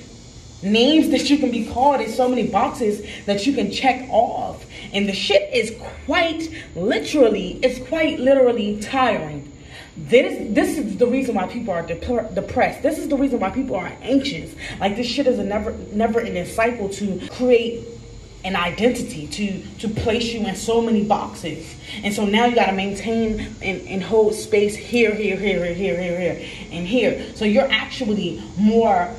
names 0.61 1.09
that 1.09 1.29
you 1.29 1.37
can 1.37 1.51
be 1.51 1.65
called. 1.65 2.01
It's 2.01 2.15
so 2.15 2.27
many 2.27 2.47
boxes 2.47 3.05
that 3.25 3.45
you 3.45 3.53
can 3.53 3.71
check 3.71 4.07
off. 4.09 4.65
And 4.93 5.07
the 5.07 5.13
shit 5.13 5.53
is 5.53 5.75
quite 6.05 6.49
literally, 6.75 7.59
it's 7.63 7.87
quite 7.87 8.19
literally 8.19 8.79
tiring. 8.81 9.51
This 9.97 10.53
this 10.55 10.77
is 10.77 10.95
the 10.95 11.07
reason 11.07 11.35
why 11.35 11.47
people 11.47 11.73
are 11.73 11.81
dep- 11.81 12.33
depressed. 12.33 12.81
This 12.81 12.97
is 12.97 13.09
the 13.09 13.17
reason 13.17 13.41
why 13.41 13.49
people 13.49 13.75
are 13.75 13.91
anxious. 14.01 14.55
Like 14.79 14.95
this 14.95 15.07
shit 15.07 15.27
is 15.27 15.39
a 15.39 15.43
never 15.43 15.73
never 15.91 16.21
ending 16.21 16.45
cycle 16.45 16.87
to 16.89 17.27
create 17.31 17.85
an 18.43 18.55
identity 18.55 19.27
to 19.27 19.61
to 19.79 19.89
place 19.89 20.33
you 20.33 20.45
in 20.47 20.55
so 20.55 20.81
many 20.81 21.03
boxes. 21.03 21.75
And 22.03 22.13
so 22.13 22.25
now 22.25 22.45
you 22.45 22.55
got 22.55 22.67
to 22.67 22.73
maintain 22.73 23.53
and, 23.61 23.81
and 23.87 24.01
hold 24.01 24.33
space 24.33 24.75
here 24.75 25.13
here 25.13 25.35
here 25.35 25.65
here 25.73 25.99
here 25.99 26.19
here 26.19 26.47
and 26.71 26.87
here. 26.87 27.25
So 27.35 27.45
you're 27.45 27.69
actually 27.69 28.41
more 28.57 29.13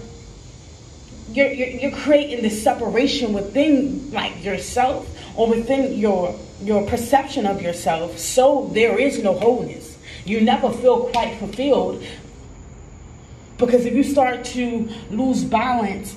you're, 1.33 1.53
you're, 1.53 1.69
you're 1.69 1.97
creating 1.99 2.43
this 2.43 2.63
separation 2.63 3.33
within 3.33 4.11
like 4.11 4.43
yourself 4.43 5.09
or 5.37 5.49
within 5.49 5.99
your 5.99 6.39
your 6.63 6.87
perception 6.87 7.47
of 7.47 7.61
yourself. 7.61 8.19
So 8.19 8.71
there 8.73 8.99
is 8.99 9.23
no 9.23 9.35
wholeness. 9.35 9.99
You 10.25 10.41
never 10.41 10.71
feel 10.71 11.11
quite 11.11 11.39
fulfilled. 11.39 12.05
Because 13.59 13.85
if 13.85 13.95
you 13.95 14.03
start 14.03 14.45
to 14.47 14.89
lose 15.11 15.45
balance 15.45 16.17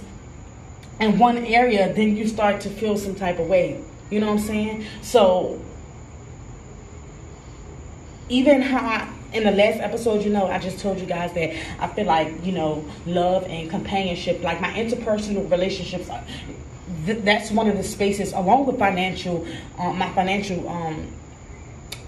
in 1.04 1.20
one 1.20 1.38
area, 1.46 1.94
then 1.94 2.16
you 2.18 2.28
start 2.28 2.62
to 2.62 2.70
feel 2.70 2.98
some 2.98 3.16
type 3.16 3.40
of 3.40 3.48
way. 3.48 3.84
You 4.10 4.20
know 4.20 4.28
what 4.28 4.40
I'm 4.40 4.46
saying? 4.46 4.86
So, 5.02 5.62
even 8.30 8.62
how 8.62 8.80
I, 8.80 9.10
in 9.34 9.44
the 9.44 9.52
last 9.52 9.80
episode, 9.80 10.24
you 10.24 10.30
know, 10.30 10.48
I 10.48 10.60
just 10.60 10.80
told 10.80 11.00
you 11.00 11.06
guys 11.06 11.34
that 11.34 11.56
I 11.82 11.88
feel 11.88 12.06
like, 12.06 12.46
you 12.46 12.52
know, 12.52 12.86
love 13.06 13.44
and 13.46 13.70
companionship, 13.70 14.42
like 14.44 14.62
my 14.62 14.72
interpersonal 14.72 15.50
relationships, 15.50 16.10
th- 17.06 17.24
that's 17.24 17.52
one 17.52 17.68
of 17.68 17.78
the 17.78 17.84
spaces, 17.84 18.34
along 18.34 18.66
with 18.66 18.78
financial, 18.78 19.46
um, 19.80 19.98
my 19.98 20.10
financial 20.14 20.68
um, 20.70 21.08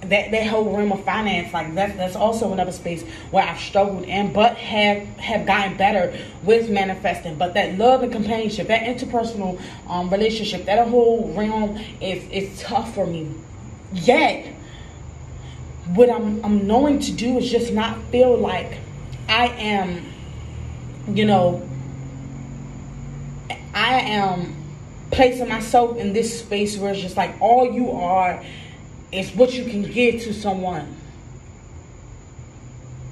that 0.10 0.32
that 0.32 0.48
whole 0.48 0.76
realm 0.76 0.92
of 0.92 1.04
finance, 1.04 1.54
like 1.54 1.74
that's 1.76 1.96
that's 1.96 2.16
also 2.16 2.54
another 2.54 2.72
space 2.72 3.04
where 3.32 3.44
I've 3.44 3.60
struggled 3.60 4.06
and 4.06 4.34
but 4.34 4.58
have 4.58 5.04
have 5.18 5.46
gotten 5.46 5.78
better 5.78 6.18
with 6.44 6.70
manifesting. 6.70 7.36
But 7.36 7.54
that 7.56 7.78
love 7.78 8.04
and 8.04 8.12
companionship, 8.12 8.68
that 8.68 8.84
interpersonal 8.84 9.62
um, 9.88 10.10
relationship, 10.10 10.66
that 10.66 10.88
whole 10.88 11.34
realm 11.34 11.80
is 12.02 12.24
is 12.32 12.62
tough 12.62 12.94
for 12.94 13.06
me. 13.06 13.32
Yet, 13.94 14.54
what 15.94 16.10
I'm 16.10 16.44
I'm 16.44 16.68
knowing 16.68 17.00
to 17.00 17.12
do 17.12 17.38
is 17.38 17.50
just 17.50 17.74
not 17.74 18.02
feel 18.12 18.38
like 18.38 18.78
I 19.28 19.48
am 19.48 20.06
you 21.08 21.26
know, 21.26 21.68
I 23.74 24.00
am 24.00 24.56
placing 25.12 25.48
myself 25.48 25.98
in 25.98 26.14
this 26.14 26.40
space 26.40 26.78
where 26.78 26.92
it's 26.92 27.02
just 27.02 27.18
like 27.18 27.36
all 27.40 27.72
you 27.72 27.92
are 27.92 28.44
is 29.16 29.34
what 29.36 29.54
you 29.54 29.66
can 29.66 29.84
give 29.84 30.22
to 30.22 30.34
someone 30.34 30.96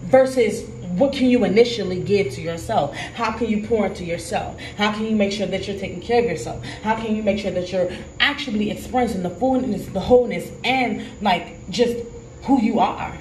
versus 0.04 0.70
what 0.98 1.14
can 1.14 1.28
you 1.28 1.44
initially 1.44 2.02
give 2.02 2.32
to 2.34 2.42
yourself? 2.42 2.96
How 2.96 3.32
can 3.32 3.48
you 3.48 3.66
pour 3.66 3.88
into 3.88 4.04
yourself? 4.04 4.60
How 4.78 4.92
can 4.92 5.06
you 5.06 5.16
make 5.16 5.32
sure 5.32 5.48
that 5.48 5.68
you're 5.68 5.80
taking 5.80 6.02
care 6.02 6.20
of 6.20 6.26
yourself? 6.26 6.64
How 6.84 6.96
can 6.96 7.16
you 7.16 7.24
make 7.24 7.40
sure 7.40 7.52
that 7.52 7.72
you're 7.72 7.92
actually 8.20 8.70
experiencing 8.70 9.24
the 9.24 9.32
fullness, 9.32 9.88
the 9.88 10.00
wholeness, 10.00 10.52
and 10.64 11.04
like 11.22 11.70
just 11.70 11.98
who 12.44 12.62
you 12.62 12.80
are? 12.80 13.18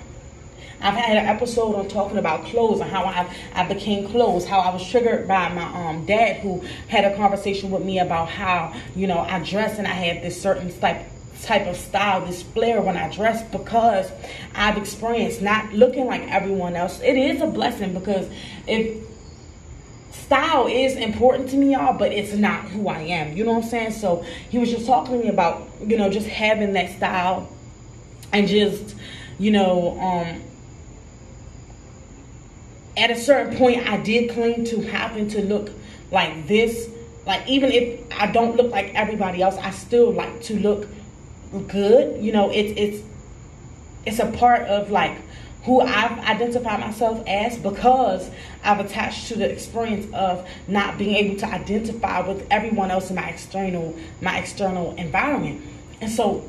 I've 0.83 0.95
had 0.95 1.17
an 1.17 1.27
episode 1.27 1.77
on 1.77 1.89
talking 1.89 2.19
about 2.19 2.45
clothes 2.47 2.81
and 2.81 2.91
how 2.91 3.05
I, 3.05 3.33
I 3.55 3.67
became 3.73 4.09
clothes, 4.09 4.45
how 4.45 4.59
I 4.59 4.75
was 4.75 4.87
triggered 4.87 5.29
by 5.29 5.49
my 5.51 5.63
um, 5.63 6.05
dad 6.05 6.41
who 6.41 6.61
had 6.89 7.05
a 7.05 7.17
conversation 7.17 7.71
with 7.71 7.85
me 7.85 8.01
about 8.01 8.29
how, 8.29 8.75
you 8.97 9.07
know, 9.07 9.21
I 9.21 9.39
dress 9.45 9.79
and 9.79 9.87
I 9.87 9.93
have 9.93 10.23
this 10.23 10.43
certain 10.43 10.77
type 10.81 11.07
type 11.45 11.67
of 11.67 11.77
style, 11.77 12.25
this 12.25 12.43
flair 12.43 12.81
when 12.81 12.97
I 12.97 13.11
dress 13.11 13.43
because 13.51 14.11
I've 14.55 14.77
experienced 14.77 15.43
not 15.43 15.73
looking 15.73 16.07
like 16.07 16.23
everyone 16.31 16.77
else. 16.77 17.01
It 17.01 17.17
is 17.17 17.41
a 17.41 17.47
blessing 17.47 17.95
because 17.95 18.29
if 18.67 19.05
style 20.13 20.67
is 20.67 20.97
important 20.97 21.51
to 21.51 21.57
me, 21.57 21.73
y'all, 21.73 21.99
but 21.99 22.13
it's 22.13 22.33
not 22.35 22.65
who 22.67 22.89
I 22.89 23.01
am. 23.01 23.37
You 23.37 23.45
know 23.45 23.53
what 23.53 23.65
I'm 23.65 23.71
saying? 23.71 23.93
So 23.93 24.25
he 24.51 24.59
was 24.59 24.71
just 24.71 24.87
talking 24.87 25.19
to 25.19 25.25
me 25.25 25.29
about, 25.29 25.69
you 25.85 25.99
know, 25.99 26.09
just 26.11 26.27
having 26.27 26.73
that 26.75 26.91
style 26.97 27.51
and 28.33 28.47
just, 28.49 28.95
you 29.39 29.51
know, 29.51 29.99
um, 30.01 30.43
at 32.97 33.11
a 33.11 33.17
certain 33.17 33.57
point, 33.57 33.87
I 33.89 33.97
did 33.97 34.31
claim 34.31 34.65
to 34.67 34.81
happen 34.83 35.29
to 35.31 35.43
look 35.43 35.71
like 36.11 36.47
this. 36.47 36.89
Like, 37.27 37.49
even 37.49 37.71
if 37.73 38.01
I 38.13 38.31
don't 38.31 38.57
look 38.57 38.71
like 38.71 38.95
everybody 38.95 39.43
else, 39.43 39.57
I 39.57 39.71
still 39.71 40.13
like 40.13 40.43
to 40.43 40.59
look 40.59 40.87
good. 41.69 42.23
You 42.23 42.33
know, 42.33 42.51
it's 42.51 42.73
it's 42.79 43.09
it's 44.07 44.19
a 44.19 44.31
part 44.33 44.63
of 44.63 44.91
like 44.91 45.17
who 45.65 45.81
I've 45.81 46.19
identified 46.19 46.81
myself 46.81 47.23
as 47.27 47.57
because 47.57 48.29
I've 48.65 48.81
attached 48.81 49.29
to 49.29 49.37
the 49.37 49.49
experience 49.49 50.13
of 50.13 50.49
not 50.67 50.99
being 50.99 51.15
able 51.15 51.37
to 51.39 51.47
identify 51.47 52.27
with 52.27 52.47
everyone 52.51 52.91
else 52.91 53.11
in 53.11 53.17
my 53.17 53.29
external 53.29 53.97
my 54.21 54.39
external 54.39 54.95
environment. 54.97 55.63
And 56.01 56.11
so 56.11 56.45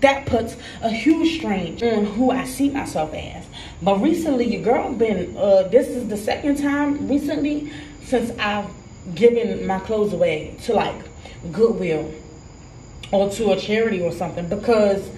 that 0.00 0.26
puts 0.26 0.56
a 0.82 0.90
huge 0.90 1.38
strain 1.38 1.82
on 1.82 2.04
who 2.04 2.30
I 2.30 2.44
see 2.44 2.70
myself 2.70 3.12
as. 3.14 3.44
But 3.82 4.00
recently, 4.00 4.46
your 4.46 4.62
girl 4.62 4.92
been 4.92 5.36
uh, 5.36 5.64
this 5.64 5.88
is 5.88 6.08
the 6.08 6.16
second 6.16 6.56
time 6.56 7.08
recently 7.08 7.72
since 8.02 8.36
I've 8.38 8.70
given 9.14 9.66
my 9.66 9.78
clothes 9.80 10.12
away 10.12 10.56
to 10.64 10.74
like 10.74 10.96
Goodwill 11.52 12.12
or 13.12 13.30
to 13.30 13.52
a 13.52 13.56
charity 13.56 14.00
or 14.00 14.12
something 14.12 14.48
because 14.48 15.08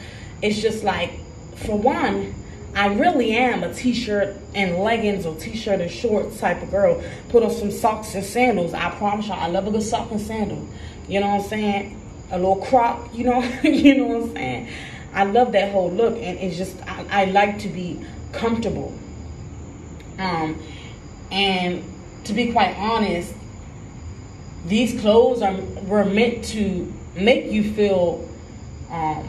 it's 0.40 0.61
just 0.61 0.82
like 0.84 1.12
for 1.56 1.78
one 1.78 2.34
I 2.75 2.87
really 2.94 3.32
am 3.32 3.62
a 3.62 3.75
t-shirt 3.75 4.34
and 4.54 4.78
leggings 4.78 5.26
or 5.26 5.37
t-shirt 5.37 5.80
and 5.80 5.90
shorts 5.90 6.40
type 6.40 6.62
of 6.62 6.70
girl. 6.70 7.02
Put 7.28 7.42
on 7.42 7.50
some 7.50 7.70
socks 7.70 8.14
and 8.14 8.25
sandals. 8.25 8.72
I 8.72 8.90
promise 8.92 9.28
y'all, 9.28 9.38
I 9.38 9.49
love 9.49 9.66
a 9.66 9.70
good 9.70 9.82
sock 9.82 10.11
and 10.11 10.20
sandal. 10.20 10.66
You 11.06 11.20
know 11.20 11.28
what 11.28 11.42
I'm 11.42 11.49
saying? 11.49 12.00
A 12.30 12.38
little 12.38 12.56
crop, 12.56 13.11
you 13.14 13.25
know, 13.25 13.42
you 13.62 13.96
know 13.96 14.06
what 14.06 14.22
I'm 14.22 14.32
saying? 14.34 14.68
I 15.12 15.25
love 15.25 15.52
that 15.52 15.72
whole 15.72 15.90
look 15.90 16.14
and 16.16 16.38
it's 16.38 16.56
just 16.56 16.76
I, 16.88 17.06
I 17.11 17.25
like 17.26 17.58
to 17.61 17.68
be 17.68 18.00
comfortable. 18.32 18.96
Um 20.18 20.62
and 21.30 21.84
to 22.25 22.32
be 22.32 22.52
quite 22.52 22.75
honest, 22.78 23.34
these 24.64 24.99
clothes 24.99 25.42
are 25.42 25.54
were 25.82 26.06
meant 26.06 26.44
to 26.44 26.90
make 27.14 27.50
you 27.50 27.73
feel 27.75 28.28
um, 28.90 29.28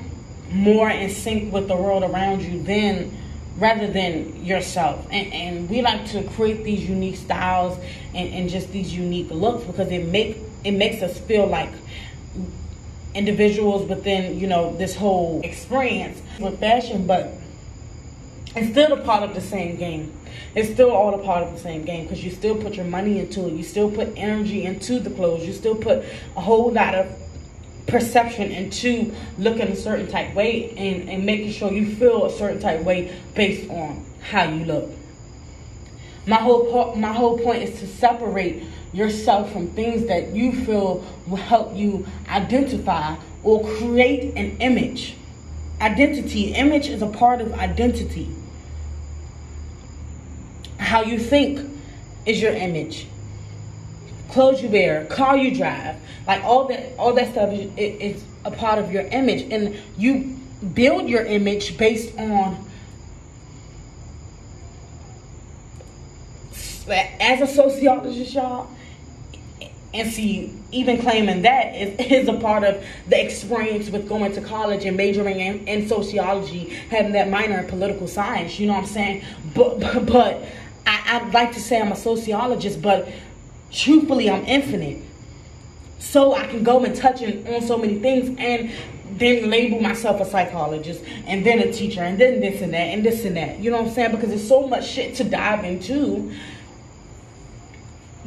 more 0.51 0.89
in 0.89 1.09
sync 1.09 1.51
with 1.51 1.67
the 1.67 1.75
world 1.75 2.03
around 2.03 2.41
you 2.41 2.61
than 2.63 3.17
rather 3.57 3.87
than 3.87 4.43
yourself. 4.43 5.05
And, 5.11 5.31
and 5.33 5.69
we 5.69 5.81
like 5.81 6.05
to 6.11 6.23
create 6.29 6.63
these 6.63 6.87
unique 6.87 7.17
styles 7.17 7.77
and, 8.13 8.33
and 8.33 8.49
just 8.49 8.71
these 8.71 8.93
unique 8.93 9.29
looks 9.29 9.63
because 9.65 9.91
it 9.91 10.07
make 10.07 10.37
it 10.63 10.71
makes 10.71 11.01
us 11.03 11.19
feel 11.19 11.45
like 11.45 11.69
individuals 13.13 13.87
within 13.87 14.39
you 14.39 14.47
know 14.47 14.75
this 14.77 14.95
whole 14.95 15.41
experience 15.43 16.21
with 16.39 16.59
fashion, 16.59 17.05
but 17.05 17.33
it's 18.55 18.71
still 18.71 18.93
a 18.93 19.03
part 19.03 19.23
of 19.23 19.33
the 19.33 19.41
same 19.41 19.75
game. 19.77 20.13
It's 20.55 20.69
still 20.69 20.91
all 20.91 21.13
a 21.13 21.23
part 21.23 21.43
of 21.43 21.53
the 21.53 21.59
same 21.59 21.83
game 21.83 22.03
because 22.03 22.23
you 22.23 22.31
still 22.31 22.55
put 22.55 22.75
your 22.75 22.85
money 22.85 23.19
into 23.19 23.47
it. 23.47 23.53
You 23.53 23.63
still 23.63 23.89
put 23.89 24.13
energy 24.15 24.63
into 24.63 24.99
the 24.99 25.09
clothes. 25.09 25.45
You 25.45 25.53
still 25.53 25.75
put 25.75 26.03
a 26.35 26.41
whole 26.41 26.71
lot 26.71 26.95
of 26.95 27.07
perception 27.87 28.51
and 28.51 28.65
into 28.65 29.13
looking 29.37 29.67
a 29.67 29.75
certain 29.75 30.07
type 30.07 30.33
way 30.33 30.71
and, 30.71 31.09
and 31.09 31.25
making 31.25 31.51
sure 31.51 31.71
you 31.71 31.95
feel 31.95 32.25
a 32.25 32.31
certain 32.31 32.59
type 32.59 32.81
way 32.81 33.15
based 33.35 33.69
on 33.69 34.05
how 34.21 34.43
you 34.43 34.65
look. 34.65 34.89
My 36.25 36.37
whole 36.37 36.71
po- 36.71 36.95
my 36.95 37.11
whole 37.11 37.37
point 37.37 37.63
is 37.63 37.79
to 37.79 37.87
separate 37.87 38.63
yourself 38.93 39.51
from 39.51 39.67
things 39.67 40.07
that 40.07 40.33
you 40.33 40.53
feel 40.65 41.03
will 41.27 41.35
help 41.35 41.75
you 41.75 42.05
identify 42.29 43.15
or 43.43 43.67
create 43.77 44.33
an 44.35 44.57
image. 44.59 45.15
Identity, 45.81 46.53
image 46.53 46.87
is 46.87 47.01
a 47.01 47.07
part 47.07 47.41
of 47.41 47.53
identity. 47.53 48.29
How 50.77 51.01
you 51.01 51.19
think 51.19 51.59
is 52.25 52.41
your 52.41 52.53
image 52.53 53.07
clothes 54.33 54.61
you 54.61 54.69
wear, 54.69 55.05
car 55.05 55.37
you 55.37 55.55
drive, 55.55 55.95
like 56.27 56.43
all 56.43 56.67
that, 56.67 56.97
all 56.97 57.13
that 57.13 57.31
stuff 57.31 57.51
is, 57.53 58.23
a 58.45 58.51
part 58.51 58.77
of 58.77 58.91
your 58.91 59.03
image, 59.03 59.49
and 59.53 59.73
you 59.97 60.37
build 60.73 61.07
your 61.07 61.23
image 61.23 61.77
based 61.77 62.17
on. 62.17 62.57
As 67.21 67.39
a 67.39 67.47
sociologist, 67.47 68.33
y'all, 68.33 68.69
and 69.93 70.11
see, 70.11 70.53
even 70.71 71.01
claiming 71.01 71.43
that 71.43 71.75
is, 71.75 72.11
is 72.11 72.27
a 72.27 72.33
part 72.33 72.65
of 72.65 72.83
the 73.07 73.23
experience 73.23 73.89
with 73.89 74.09
going 74.09 74.33
to 74.33 74.41
college 74.41 74.83
and 74.83 74.97
majoring 74.97 75.39
in, 75.39 75.67
in 75.67 75.87
sociology, 75.87 76.69
having 76.89 77.13
that 77.13 77.29
minor 77.29 77.59
in 77.59 77.67
political 77.67 78.07
science. 78.07 78.59
You 78.59 78.67
know 78.67 78.73
what 78.73 78.79
I'm 78.79 78.87
saying? 78.87 79.23
But 79.55 79.79
but, 79.79 80.05
but 80.05 80.45
I, 80.85 81.21
I'd 81.21 81.33
like 81.33 81.53
to 81.53 81.61
say 81.61 81.79
I'm 81.79 81.91
a 81.91 81.95
sociologist, 81.95 82.81
but 82.81 83.07
truthfully, 83.73 84.29
I'm 84.29 84.45
infinite. 84.45 85.03
So 85.99 86.35
I 86.35 86.47
can 86.47 86.63
go 86.63 86.83
and 86.83 86.95
touch 86.95 87.23
on 87.23 87.61
so 87.61 87.77
many 87.77 87.99
things 87.99 88.37
and 88.39 88.71
then 89.17 89.49
label 89.49 89.79
myself 89.79 90.21
a 90.21 90.25
psychologist 90.25 91.03
and 91.27 91.45
then 91.45 91.59
a 91.59 91.71
teacher 91.71 92.01
and 92.01 92.19
then 92.19 92.39
this 92.39 92.61
and 92.61 92.73
that 92.73 92.77
and 92.77 93.05
this 93.05 93.25
and 93.25 93.35
that. 93.37 93.59
You 93.59 93.71
know 93.71 93.77
what 93.77 93.87
I'm 93.87 93.93
saying? 93.93 94.11
Because 94.11 94.29
there's 94.29 94.47
so 94.47 94.67
much 94.67 94.87
shit 94.87 95.15
to 95.15 95.23
dive 95.23 95.63
into. 95.63 96.31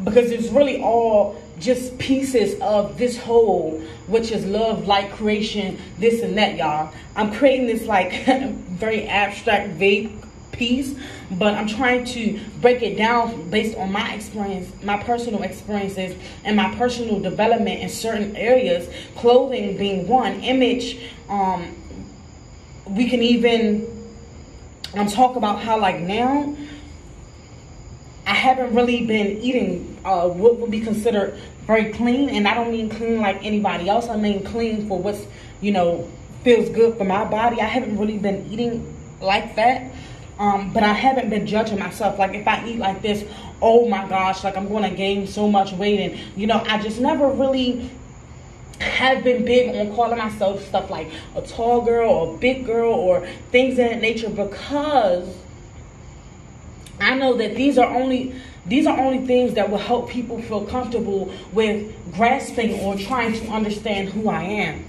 Because 0.03 0.31
it's 0.31 0.49
really 0.49 0.83
all 0.83 1.41
just 1.59 1.97
pieces 1.99 2.61
of 2.61 2.99
this 2.99 3.17
whole, 3.17 3.81
which 4.09 4.31
is 4.31 4.45
love, 4.45 4.87
light, 4.87 5.11
creation, 5.13 5.79
this 5.99 6.23
and 6.23 6.37
that, 6.37 6.57
y'all. 6.57 6.93
I'm 7.15 7.33
creating 7.33 7.67
this 7.67 7.87
like 7.87 8.27
very 8.27 9.07
abstract, 9.09 9.71
vague 9.71 10.13
piece, 10.57 10.95
but 11.33 11.55
I'm 11.55 11.67
trying 11.67 12.05
to 12.07 12.41
break 12.61 12.83
it 12.83 12.97
down 12.97 13.51
based 13.51 13.77
on 13.77 13.93
my 13.93 14.15
experience, 14.15 14.71
my 14.83 15.03
personal 15.03 15.43
experiences, 15.43 16.17
and 16.45 16.57
my 16.57 16.75
personal 16.77 17.21
development 17.21 17.81
in 17.81 17.89
certain 17.89 18.37
areas. 18.37 18.89
Clothing 19.17 19.77
being 19.77 20.09
one, 20.09 20.41
image. 20.41 20.99
Um, 21.29 21.75
we 22.87 23.09
can 23.09 23.23
even 23.23 23.87
um, 24.95 25.09
talk 25.09 25.37
about 25.37 25.61
how 25.61 25.79
like 25.79 26.01
now 26.01 26.57
I 28.27 28.35
haven't 28.35 28.75
really 28.75 29.07
been 29.07 29.41
eating 29.41 29.99
uh, 30.05 30.29
what 30.29 30.57
would 30.59 30.71
be 30.71 30.81
considered 30.81 31.39
very 31.67 31.93
clean, 31.93 32.29
and 32.31 32.47
I 32.47 32.55
don't 32.55 32.71
mean 32.71 32.89
clean 32.89 33.21
like 33.21 33.45
anybody 33.45 33.89
else. 33.89 34.09
I 34.09 34.17
mean 34.17 34.45
clean 34.45 34.89
for 34.89 34.99
what's 34.99 35.27
you 35.61 35.73
know 35.73 36.09
feels 36.43 36.69
good 36.71 36.97
for 36.97 37.05
my 37.05 37.25
body. 37.25 37.61
I 37.61 37.67
haven't 37.67 37.99
really 37.99 38.19
been 38.19 38.47
eating 38.51 38.95
like 39.21 39.57
that. 39.57 39.91
Um, 40.39 40.73
but 40.73 40.83
I 40.83 40.93
haven't 40.93 41.31
been 41.31 41.47
judging 41.47 41.79
myself. 41.79 42.19
Like 42.19 42.35
if 42.35 42.47
I 42.47 42.67
eat 42.67 42.79
like 42.79 43.01
this, 43.01 43.25
oh 43.63 43.89
my 43.89 44.07
gosh, 44.09 44.45
like 44.45 44.57
I'm 44.57 44.69
going 44.69 44.89
to 44.89 44.95
gain 44.95 45.27
so 45.27 45.49
much 45.49 45.73
weight. 45.73 46.01
And, 46.01 46.21
you 46.37 46.47
know, 46.47 46.63
I 46.67 46.81
just 46.83 47.01
never 47.01 47.29
really 47.29 47.91
have 48.81 49.25
been 49.25 49.45
big 49.45 49.75
on 49.75 49.95
calling 49.95 50.19
myself 50.19 50.63
stuff 50.69 50.91
like 50.91 51.11
a 51.35 51.41
tall 51.41 51.81
girl 51.81 52.11
or 52.11 52.35
a 52.35 52.39
big 52.39 52.67
girl 52.67 52.93
or 52.93 53.27
things 53.51 53.79
of 53.79 53.89
that 53.89 54.01
nature 54.03 54.29
because 54.29 55.35
I 57.01 57.15
know 57.15 57.35
that 57.37 57.55
these 57.55 57.79
are 57.79 57.87
only 57.95 58.35
these 58.67 58.87
are 58.87 58.99
only 58.99 59.27
things 59.27 59.55
that 59.55 59.71
will 59.71 59.79
help 59.79 60.11
people 60.11 60.43
feel 60.43 60.67
comfortable 60.67 61.33
with 61.53 61.95
grasping 62.15 62.81
or 62.81 62.97
trying 62.97 63.33
to 63.35 63.47
understand 63.49 64.09
who 64.09 64.29
I 64.29 64.43
am. 64.43 64.85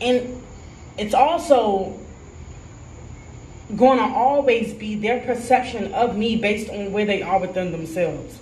And 0.00 0.42
it's 0.98 1.14
also 1.14 1.98
going 3.76 3.98
to 3.98 4.04
always 4.04 4.74
be 4.74 4.94
their 4.94 5.20
perception 5.20 5.92
of 5.94 6.16
me 6.16 6.36
based 6.36 6.68
on 6.70 6.92
where 6.92 7.06
they 7.06 7.22
are 7.22 7.40
within 7.40 7.72
themselves. 7.72 8.38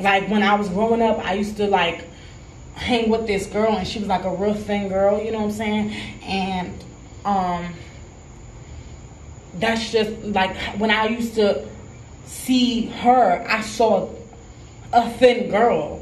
Like 0.00 0.28
when 0.28 0.42
I 0.42 0.54
was 0.54 0.68
growing 0.68 1.00
up, 1.00 1.24
I 1.24 1.34
used 1.34 1.56
to 1.58 1.66
like 1.66 2.04
hang 2.74 3.08
with 3.08 3.26
this 3.26 3.46
girl 3.46 3.76
and 3.76 3.86
she 3.86 3.98
was 3.98 4.08
like 4.08 4.24
a 4.24 4.34
real 4.34 4.54
thin 4.54 4.88
girl, 4.88 5.22
you 5.22 5.30
know 5.30 5.38
what 5.38 5.46
I'm 5.46 5.52
saying? 5.52 5.90
And 6.22 6.84
um 7.24 7.74
that's 9.54 9.90
just 9.90 10.10
like 10.22 10.54
when 10.78 10.90
I 10.90 11.06
used 11.06 11.34
to 11.36 11.66
see 12.26 12.86
her, 12.86 13.46
I 13.48 13.62
saw 13.62 14.10
a 14.92 15.10
thin 15.12 15.50
girl 15.50 15.95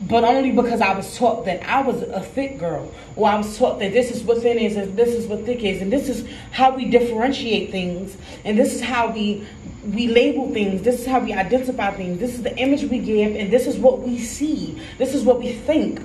but 0.00 0.22
only 0.22 0.52
because 0.52 0.80
I 0.80 0.94
was 0.94 1.16
taught 1.16 1.44
that 1.46 1.68
I 1.68 1.82
was 1.82 2.02
a 2.02 2.20
thick 2.20 2.58
girl, 2.58 2.92
or 3.16 3.28
I 3.28 3.36
was 3.36 3.58
taught 3.58 3.80
that 3.80 3.92
this 3.92 4.12
is 4.12 4.22
what 4.22 4.42
thin 4.42 4.58
is, 4.58 4.76
and 4.76 4.96
this 4.96 5.08
is 5.08 5.26
what 5.26 5.44
thick 5.44 5.64
is, 5.64 5.82
and 5.82 5.92
this 5.92 6.08
is 6.08 6.28
how 6.52 6.74
we 6.74 6.84
differentiate 6.84 7.72
things, 7.72 8.16
and 8.44 8.56
this 8.56 8.74
is 8.74 8.80
how 8.80 9.10
we 9.10 9.46
we 9.84 10.06
label 10.08 10.52
things. 10.52 10.82
This 10.82 11.00
is 11.00 11.06
how 11.06 11.20
we 11.20 11.32
identify 11.32 11.90
things. 11.92 12.20
This 12.20 12.34
is 12.34 12.42
the 12.42 12.56
image 12.58 12.84
we 12.84 12.98
give, 12.98 13.34
and 13.34 13.50
this 13.52 13.66
is 13.66 13.76
what 13.76 14.00
we 14.00 14.18
see. 14.18 14.80
This 14.98 15.14
is 15.14 15.24
what 15.24 15.40
we 15.40 15.52
think. 15.52 16.00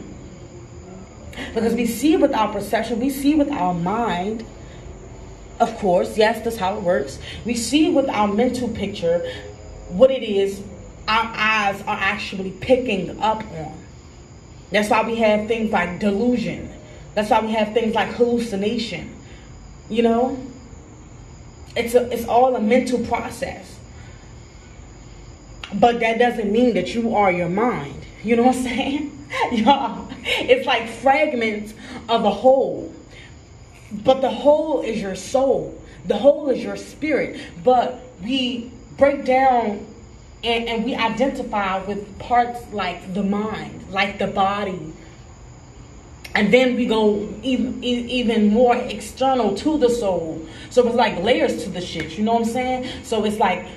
Because 1.53 1.73
we 1.73 1.85
see 1.85 2.15
with 2.15 2.33
our 2.33 2.51
perception, 2.51 2.99
we 2.99 3.09
see 3.09 3.35
with 3.35 3.49
our 3.51 3.73
mind. 3.73 4.45
Of 5.59 5.77
course, 5.77 6.17
yes, 6.17 6.43
that's 6.43 6.57
how 6.57 6.77
it 6.77 6.81
works. 6.81 7.19
We 7.45 7.55
see 7.55 7.91
with 7.91 8.09
our 8.09 8.27
mental 8.27 8.69
picture 8.69 9.19
what 9.89 10.09
it 10.09 10.23
is 10.23 10.63
our 11.07 11.31
eyes 11.35 11.81
are 11.81 11.97
actually 11.99 12.51
picking 12.51 13.19
up 13.21 13.43
on. 13.51 13.82
That's 14.73 14.89
why 14.89 15.03
we 15.03 15.17
have 15.17 15.47
things 15.47 15.71
like 15.71 15.99
delusion. 15.99 16.67
That's 17.13 17.29
why 17.29 17.41
we 17.41 17.51
have 17.51 17.73
things 17.75 17.93
like 17.93 18.09
hallucination. 18.09 19.15
You 19.87 20.01
know? 20.01 20.47
It's 21.75 21.93
a, 21.93 22.11
it's 22.11 22.25
all 22.25 22.55
a 22.55 22.59
mental 22.59 23.05
process. 23.05 23.79
But 25.75 25.99
that 25.99 26.17
doesn't 26.17 26.51
mean 26.51 26.73
that 26.73 26.95
you 26.95 27.15
are 27.15 27.31
your 27.31 27.49
mind. 27.49 28.03
You 28.23 28.35
know 28.35 28.43
what 28.43 28.55
I'm 28.55 28.63
saying? 28.63 29.27
Y'all, 29.51 30.07
it's 30.23 30.65
like 30.65 30.89
fragments 30.89 31.75
of 32.09 32.25
a 32.25 32.31
whole. 32.31 32.93
But 33.91 34.21
the 34.21 34.31
whole 34.31 34.81
is 34.81 34.99
your 34.99 35.15
soul. 35.15 35.79
The 36.05 36.17
whole 36.17 36.49
is 36.49 36.63
your 36.63 36.77
spirit. 36.77 37.39
But 37.63 38.01
we 38.23 38.71
break 38.97 39.23
down 39.23 39.85
and, 40.43 40.67
and 40.67 40.85
we 40.85 40.95
identify 40.95 41.83
with 41.85 42.19
parts 42.19 42.59
like 42.71 43.13
the 43.13 43.23
mind, 43.23 43.89
like 43.89 44.19
the 44.19 44.27
body. 44.27 44.93
And 46.35 46.51
then 46.51 46.75
we 46.75 46.85
go 46.85 47.29
even, 47.43 47.83
even 47.83 48.49
more 48.51 48.75
external 48.75 49.55
to 49.57 49.77
the 49.77 49.89
soul. 49.89 50.45
So 50.69 50.85
it's 50.87 50.95
like 50.95 51.21
layers 51.23 51.63
to 51.63 51.69
the 51.69 51.79
shit, 51.79 52.17
you 52.17 52.23
know 52.23 52.33
what 52.33 52.47
I'm 52.47 52.49
saying? 52.49 52.89
So 53.03 53.23
it's 53.23 53.37
like 53.37 53.67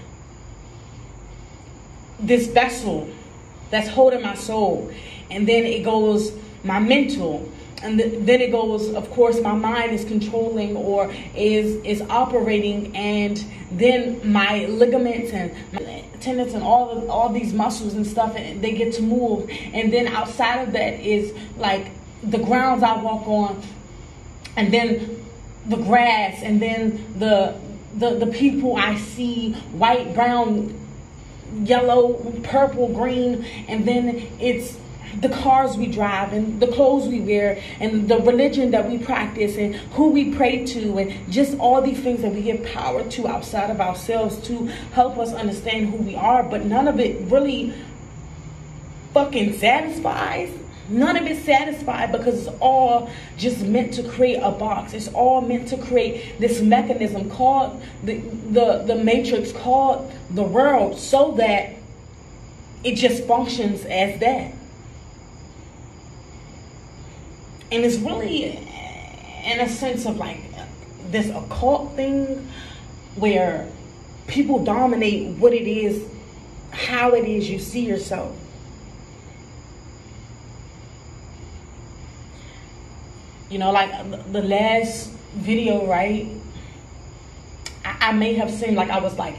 this 2.19 2.47
vessel 2.49 3.09
that's 3.71 3.89
holding 3.89 4.23
my 4.23 4.35
soul. 4.35 4.91
And 5.31 5.47
then 5.47 5.65
it 5.65 5.85
goes 5.85 6.33
my 6.65 6.81
mental, 6.81 7.53
and 7.83 8.01
then 8.01 8.41
it 8.41 8.51
goes 8.51 8.93
of 8.95 9.11
course 9.11 9.41
my 9.41 9.53
mind 9.53 9.93
is 9.93 10.05
controlling 10.05 10.77
or 10.77 11.13
is 11.37 11.77
is 11.85 12.01
operating 12.09 12.97
and 12.97 13.45
then 13.71 14.21
my 14.33 14.65
ligaments 14.67 15.33
and 15.33 15.53
my 15.73 15.81
tendons 16.21 16.55
and 16.55 16.63
all 16.63 16.91
of 16.91 17.11
all 17.11 17.29
these 17.33 17.53
muscles 17.53 17.95
and 17.95 18.07
stuff 18.07 18.35
and 18.37 18.63
they 18.63 18.73
get 18.73 18.93
to 18.95 19.03
move. 19.03 19.51
And 19.73 19.93
then 19.93 20.09
outside 20.09 20.63
of 20.67 20.73
that 20.73 21.01
is 21.01 21.33
like 21.57 21.91
the 22.23 22.39
grounds 22.39 22.83
i 22.83 23.01
walk 23.01 23.27
on 23.27 23.63
and 24.57 24.73
then 24.73 25.25
the 25.67 25.77
grass 25.77 26.43
and 26.43 26.61
then 26.61 27.05
the 27.19 27.59
the, 27.97 28.17
the 28.17 28.27
people 28.27 28.77
i 28.77 28.97
see 28.97 29.53
white 29.73 30.15
brown 30.15 30.75
yellow 31.63 32.15
purple 32.43 32.89
green 32.93 33.45
and 33.69 33.87
then 33.87 34.29
it's 34.41 34.77
the 35.21 35.29
cars 35.29 35.77
we 35.77 35.87
drive 35.87 36.33
and 36.33 36.61
the 36.61 36.67
clothes 36.67 37.09
we 37.09 37.21
wear 37.21 37.63
and 37.81 38.09
the 38.09 38.19
religion 38.19 38.71
that 38.71 38.89
we 38.89 38.99
practice 38.99 39.57
and 39.57 39.75
who 39.75 40.11
we 40.11 40.35
pray 40.35 40.65
to 40.65 40.99
and 40.99 41.33
just 41.33 41.59
all 41.59 41.81
these 41.81 42.01
things 42.01 42.23
that 42.23 42.33
we 42.33 42.43
give 42.43 42.65
power 42.65 43.03
to 43.11 43.27
outside 43.27 43.71
of 43.71 43.81
ourselves 43.81 44.39
to 44.47 44.67
help 44.93 45.19
us 45.19 45.33
understand 45.33 45.89
who 45.89 45.97
we 45.97 46.15
are. 46.15 46.43
But 46.43 46.65
none 46.65 46.89
of 46.89 47.01
it 47.01 47.21
really 47.31 47.73
fucking 49.15 49.59
satisfies. 49.59 50.51
None 50.89 51.17
of 51.17 51.27
it 51.27 51.45
satisfied 51.45 52.13
because 52.13 52.47
it's 52.47 52.57
all 52.61 53.11
just 53.37 53.63
meant 53.63 53.95
to 53.95 54.09
create 54.09 54.37
a 54.37 54.53
box. 54.53 54.93
It's 54.93 55.09
all 55.09 55.41
meant 55.41 55.67
to 55.69 55.79
create 55.79 56.39
this 56.39 56.61
mechanism 56.61 57.29
called 57.31 57.83
the 58.05 58.19
the, 58.51 58.85
the 58.87 58.95
matrix 58.95 59.51
called 59.51 60.13
the 60.31 60.45
world 60.45 60.99
so 60.99 61.33
that 61.33 61.73
it 62.85 62.95
just 62.95 63.25
functions 63.25 63.85
as 63.87 64.21
that 64.21 64.53
and 67.73 67.85
it's 67.85 67.97
really 67.97 68.45
in 69.45 69.61
a 69.61 69.69
sense 69.69 70.07
of 70.07 70.17
like 70.17 70.41
this 71.11 71.29
occult 71.31 71.95
thing 71.97 72.49
where 73.17 73.69
people 74.27 74.63
dominate 74.65 75.37
what 75.39 75.53
it 75.53 75.69
is 75.69 76.03
how 76.77 77.15
it 77.15 77.25
is 77.25 77.49
you 77.49 77.59
see 77.59 77.87
yourself. 77.87 78.37
You 83.49 83.59
know 83.59 83.71
like 83.71 83.91
the 84.33 84.43
last 84.43 85.11
video 85.35 85.87
right? 85.87 86.29
I, 87.85 88.09
I 88.09 88.13
may 88.13 88.35
have 88.35 88.51
seemed 88.51 88.77
like 88.77 88.91
i 88.91 88.99
was 88.99 89.17
like 89.17 89.37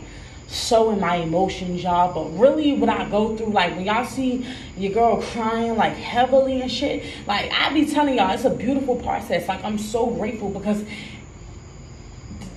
showing 0.50 1.00
my 1.00 1.18
emotions, 1.18 1.84
y'all. 1.84 2.14
But 2.14 2.38
really, 2.40 2.74
what 2.74 2.90
I 2.90 3.10
go 3.10 3.36
through, 3.36 3.52
like 3.52 3.76
when 3.76 3.86
y'all 3.86 4.06
see 4.06 4.46
your 4.78 4.94
girl 4.94 5.22
crying 5.22 5.76
like 5.76 5.94
heavily 5.94 6.62
and 6.62 6.72
shit, 6.72 7.04
like 7.26 7.52
I 7.52 7.74
be 7.74 7.86
telling 7.86 8.18
y'all, 8.18 8.34
it's 8.34 8.46
a 8.46 8.50
beautiful 8.50 8.96
process. 8.96 9.48
Like 9.48 9.64
I'm 9.64 9.78
so 9.78 10.08
grateful 10.08 10.50
because 10.50 10.84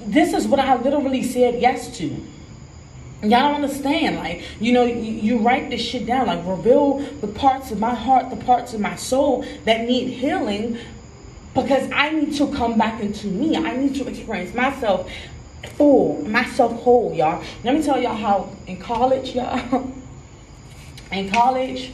this 0.07 0.33
is 0.33 0.47
what 0.47 0.61
I 0.61 0.77
literally 0.77 1.23
said 1.23 1.61
yes 1.61 1.97
to. 1.99 2.07
Y'all 3.23 3.53
don't 3.53 3.57
understand. 3.57 4.17
Like, 4.17 4.43
you 4.61 4.73
know, 4.73 4.85
you, 4.85 4.95
you, 4.95 5.39
write 5.41 5.69
this 5.69 5.83
shit 5.83 6.07
down. 6.07 6.27
Like, 6.27 6.47
reveal 6.47 6.99
the 7.21 7.27
parts 7.27 7.71
of 7.71 7.79
my 7.79 7.95
heart, 7.95 8.31
the 8.31 8.37
parts 8.37 8.73
of 8.73 8.81
my 8.81 8.97
soul 8.97 9.45
that 9.67 9.87
need 9.87 10.09
healing 10.09 10.79
because 11.55 11.91
I 11.93 12.11
need 12.13 12.35
to 12.37 12.51
come 12.55 12.79
back 12.79 13.03
into 13.03 13.27
me. 13.27 13.57
I 13.57 13.77
need 13.77 13.95
to 13.97 14.09
experience 14.09 14.55
myself 14.55 15.11
full, 15.69 16.23
myself 16.29 16.73
whole, 16.81 17.15
y'all. 17.15 17.43
Let 17.65 17.75
me 17.75 17.83
tell 17.83 18.01
y'all 18.01 18.17
how 18.17 18.57
in 18.67 18.79
college, 18.79 19.35
y'all, 19.35 19.93
in 21.13 21.31
college, 21.31 21.93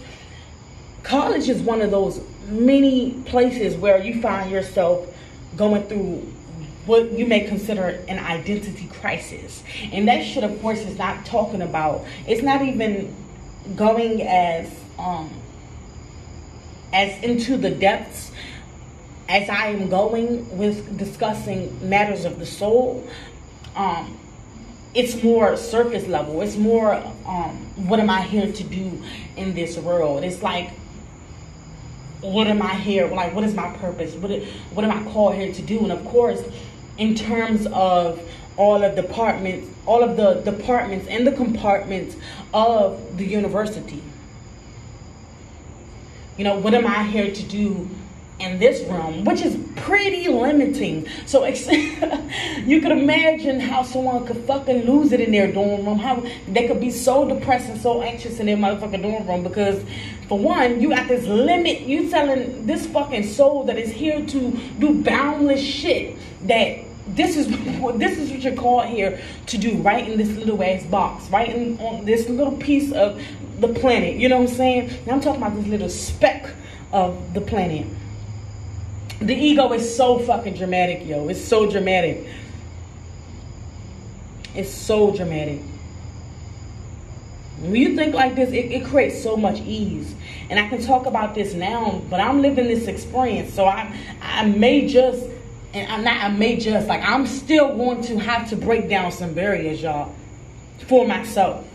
college 1.02 1.48
is 1.48 1.62
one 1.62 1.80
of 1.80 1.90
those 1.90 2.20
many 2.48 3.12
places 3.26 3.76
where 3.76 4.02
you 4.02 4.20
find 4.20 4.50
yourself 4.50 5.06
going 5.56 5.82
through 5.84 6.32
what 6.86 7.10
you 7.12 7.26
may 7.26 7.40
consider 7.40 8.02
an 8.08 8.18
identity 8.18 8.86
crisis. 8.86 9.62
And 9.92 10.06
that 10.08 10.24
shit, 10.24 10.44
of 10.44 10.60
course, 10.62 10.80
is 10.80 10.96
not 10.96 11.26
talking 11.26 11.62
about, 11.62 12.04
it's 12.28 12.42
not 12.42 12.62
even 12.62 13.14
going 13.74 14.22
as, 14.22 14.70
um, 14.98 15.30
as 16.92 17.20
into 17.24 17.56
the 17.56 17.70
depths 17.70 18.30
as 19.28 19.48
I 19.48 19.68
am 19.68 19.88
going 19.88 20.56
with 20.56 20.96
discussing 20.96 21.88
matters 21.88 22.24
of 22.24 22.38
the 22.38 22.46
soul, 22.46 23.08
um, 23.76 24.18
it's 24.94 25.22
more 25.22 25.56
surface 25.56 26.06
level. 26.06 26.40
It's 26.40 26.56
more, 26.56 26.94
um, 27.26 27.56
what 27.88 28.00
am 28.00 28.08
I 28.08 28.22
here 28.22 28.50
to 28.50 28.64
do 28.64 29.02
in 29.36 29.54
this 29.54 29.76
world? 29.76 30.24
It's 30.24 30.42
like, 30.42 30.70
what 32.22 32.46
am 32.46 32.62
I 32.62 32.74
here? 32.74 33.06
Like, 33.06 33.34
what 33.34 33.44
is 33.44 33.54
my 33.54 33.70
purpose? 33.76 34.14
What, 34.14 34.30
what 34.72 34.84
am 34.84 34.90
I 34.90 35.12
called 35.12 35.34
here 35.34 35.52
to 35.52 35.62
do? 35.62 35.80
And 35.80 35.92
of 35.92 36.04
course, 36.06 36.42
in 36.96 37.14
terms 37.14 37.66
of 37.66 38.20
all 38.56 38.82
of 38.82 38.96
departments, 38.96 39.68
all 39.84 40.02
of 40.02 40.16
the 40.16 40.50
departments 40.50 41.06
and 41.08 41.26
the 41.26 41.32
compartments 41.32 42.16
of 42.54 43.18
the 43.18 43.26
university. 43.26 44.02
You 46.38 46.44
know, 46.44 46.58
what 46.58 46.72
am 46.72 46.86
I 46.86 47.04
here 47.04 47.32
to 47.32 47.42
do 47.42 47.88
in 48.38 48.58
this 48.58 48.86
room, 48.88 49.24
which 49.24 49.40
is 49.42 49.56
pretty 49.76 50.28
limiting. 50.28 51.06
So 51.24 51.44
you 52.64 52.80
could 52.80 52.92
imagine 52.92 53.60
how 53.60 53.82
someone 53.82 54.26
could 54.26 54.38
fucking 54.44 54.84
lose 54.84 55.12
it 55.12 55.20
in 55.20 55.32
their 55.32 55.50
dorm 55.50 55.86
room. 55.86 55.98
How 55.98 56.24
they 56.48 56.66
could 56.66 56.80
be 56.80 56.90
so 56.90 57.26
depressed 57.28 57.68
and 57.68 57.80
so 57.80 58.02
anxious 58.02 58.38
in 58.38 58.46
their 58.46 58.56
motherfucking 58.56 59.02
dorm 59.02 59.26
room 59.26 59.42
because, 59.42 59.82
for 60.28 60.38
one, 60.38 60.80
you 60.80 60.90
got 60.90 61.08
this 61.08 61.24
limit. 61.26 61.80
You 61.82 62.10
telling 62.10 62.66
this 62.66 62.86
fucking 62.86 63.24
soul 63.24 63.64
that 63.64 63.78
is 63.78 63.90
here 63.90 64.24
to 64.26 64.50
do 64.78 65.02
boundless 65.02 65.60
shit 65.60 66.16
that 66.42 66.80
this 67.08 67.36
is 67.36 67.48
this 67.98 68.18
is 68.18 68.30
what 68.30 68.40
you're 68.42 68.54
called 68.54 68.86
here 68.86 69.20
to 69.46 69.56
do 69.56 69.76
right 69.78 70.08
in 70.08 70.18
this 70.18 70.28
little 70.36 70.62
ass 70.62 70.82
box 70.84 71.28
right 71.30 71.50
in 71.50 71.78
on 71.78 72.04
this 72.04 72.28
little 72.28 72.56
piece 72.56 72.92
of 72.92 73.22
the 73.60 73.68
planet 73.68 74.16
you 74.16 74.28
know 74.28 74.40
what 74.40 74.50
i'm 74.50 74.54
saying 74.56 74.90
now 75.06 75.14
i'm 75.14 75.20
talking 75.20 75.40
about 75.40 75.54
this 75.54 75.66
little 75.68 75.88
speck 75.88 76.52
of 76.92 77.32
the 77.32 77.40
planet 77.40 77.86
the 79.20 79.34
ego 79.34 79.72
is 79.72 79.96
so 79.96 80.18
fucking 80.18 80.54
dramatic, 80.54 81.06
yo. 81.06 81.28
It's 81.28 81.42
so 81.42 81.70
dramatic. 81.70 82.26
It's 84.54 84.70
so 84.70 85.14
dramatic. 85.14 85.60
When 87.60 87.76
you 87.76 87.96
think 87.96 88.14
like 88.14 88.34
this, 88.34 88.50
it, 88.50 88.70
it 88.70 88.84
creates 88.84 89.22
so 89.22 89.36
much 89.36 89.60
ease. 89.60 90.14
And 90.50 90.58
I 90.58 90.68
can 90.68 90.82
talk 90.82 91.06
about 91.06 91.34
this 91.34 91.54
now, 91.54 92.02
but 92.10 92.20
I'm 92.20 92.42
living 92.42 92.66
this 92.66 92.86
experience. 92.86 93.54
So 93.54 93.64
I 93.64 93.94
I 94.20 94.46
may 94.46 94.86
just 94.86 95.26
and 95.72 95.90
I'm 95.90 96.04
not 96.04 96.22
I 96.22 96.28
may 96.28 96.58
just 96.58 96.86
like 96.86 97.02
I'm 97.02 97.26
still 97.26 97.74
going 97.74 98.02
to 98.02 98.18
have 98.18 98.48
to 98.50 98.56
break 98.56 98.88
down 98.88 99.10
some 99.12 99.32
barriers, 99.32 99.82
y'all, 99.82 100.14
for 100.86 101.06
myself. 101.06 101.66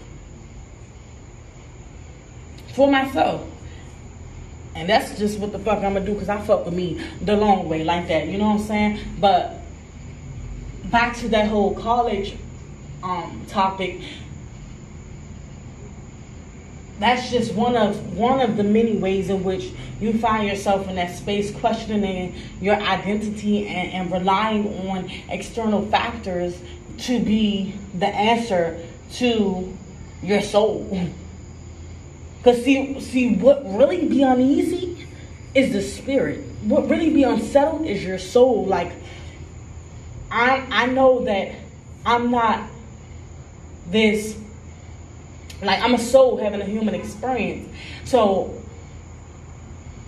For 2.75 2.89
myself. 2.89 3.50
And 4.75 4.87
that's 4.87 5.17
just 5.17 5.39
what 5.39 5.51
the 5.51 5.59
fuck 5.59 5.77
I'm 5.77 5.93
gonna 5.93 6.05
do 6.05 6.13
because 6.13 6.29
I 6.29 6.41
fuck 6.41 6.65
with 6.65 6.73
me 6.73 7.01
the 7.21 7.35
long 7.35 7.67
way 7.67 7.83
like 7.83 8.07
that. 8.07 8.27
You 8.27 8.37
know 8.37 8.47
what 8.47 8.61
I'm 8.61 8.67
saying? 8.67 8.99
But 9.19 9.57
back 10.85 11.15
to 11.17 11.29
that 11.29 11.47
whole 11.47 11.75
college 11.75 12.35
um, 13.03 13.45
topic. 13.47 14.01
That's 16.99 17.31
just 17.31 17.53
one 17.53 17.75
of 17.75 18.15
one 18.15 18.41
of 18.41 18.57
the 18.57 18.63
many 18.63 18.97
ways 18.97 19.29
in 19.29 19.43
which 19.43 19.71
you 19.99 20.17
find 20.19 20.47
yourself 20.47 20.87
in 20.87 20.95
that 20.95 21.15
space 21.15 21.51
questioning 21.51 22.35
your 22.59 22.75
identity 22.75 23.67
and, 23.67 23.91
and 23.91 24.11
relying 24.11 24.89
on 24.89 25.09
external 25.29 25.85
factors 25.87 26.59
to 26.99 27.19
be 27.19 27.73
the 27.97 28.07
answer 28.07 28.83
to 29.13 29.75
your 30.21 30.41
soul. 30.41 31.09
Because 32.41 32.63
see, 32.63 32.99
see, 33.01 33.35
what 33.35 33.61
really 33.65 34.07
be 34.07 34.23
uneasy 34.23 35.07
is 35.53 35.73
the 35.73 35.81
spirit. 35.81 36.39
What 36.63 36.89
really 36.89 37.11
be 37.11 37.23
unsettled 37.23 37.85
is 37.85 38.03
your 38.03 38.17
soul. 38.17 38.65
Like, 38.65 38.91
I, 40.31 40.65
I 40.71 40.85
know 40.87 41.25
that 41.25 41.53
I'm 42.03 42.31
not 42.31 42.67
this, 43.89 44.35
like, 45.61 45.81
I'm 45.81 45.93
a 45.93 45.99
soul 45.99 46.37
having 46.37 46.61
a 46.61 46.65
human 46.65 46.95
experience. 46.95 47.69
So 48.05 48.60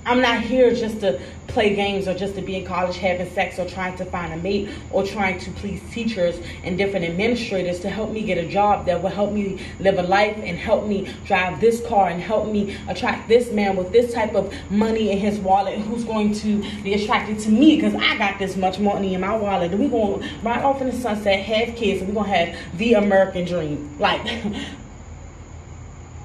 I'm 0.06 0.22
not 0.22 0.42
here 0.42 0.74
just 0.74 1.00
to 1.00 1.20
play 1.48 1.76
games 1.76 2.08
or 2.08 2.14
just 2.14 2.36
to 2.36 2.42
be 2.42 2.58
in 2.58 2.66
college 2.66 2.98
having 2.98 3.30
sex 3.32 3.60
or 3.60 3.66
trying 3.66 3.96
to 3.98 4.06
find 4.06 4.34
a 4.34 4.38
mate 4.38 4.70
or 4.92 5.06
trying 5.06 5.40
to 5.40 5.52
please 5.52 5.82
teachers 5.92 6.36
and 6.64 6.78
different 6.78 7.06
administrators 7.06 7.80
to 7.82 7.90
help 7.90 8.12
me 8.12 8.24
get 8.24 8.38
a 8.38 8.48
job 8.48 8.86
that 8.86 9.02
will 9.02 9.10
help 9.10 9.32
me 9.32 9.66
live 9.80 9.98
a 10.00 10.04
life 10.04 10.36
and 10.38 10.58
help 10.58 10.88
me 10.88 11.08
drive 11.26 11.62
this 11.62 11.86
car 11.88 12.10
and 12.10 12.22
help 12.22 12.48
me 12.52 12.76
attract 12.90 13.30
this 13.30 13.52
man 13.52 13.76
with 13.76 13.92
this 13.92 14.14
type 14.14 14.34
of 14.36 14.54
money 14.70 15.12
in 15.12 15.18
his 15.18 15.40
wallet 15.40 15.80
who's 15.80 16.04
going 16.04 16.34
to 16.34 16.62
be 16.82 16.96
attracted 16.96 17.40
to 17.40 17.50
me 17.50 17.76
because 17.76 17.94
I 17.96 18.18
got 18.18 18.40
this 18.40 18.58
much 18.58 18.80
money 18.80 19.14
in 19.14 19.22
my 19.22 19.36
wallet 19.36 19.72
and 19.72 19.80
we're 19.80 19.90
going 19.90 20.22
to 20.22 20.36
ride 20.42 20.64
off 20.64 20.82
in 20.82 20.88
the 20.88 20.96
sunset, 20.96 21.40
have 21.40 21.76
kids, 21.76 22.02
and 22.02 22.10
we're 22.10 22.24
going 22.24 22.32
to 22.32 22.38
have 22.38 22.78
the 22.78 22.96
American 22.96 23.46
dream. 23.46 23.96
Like, 24.00 24.44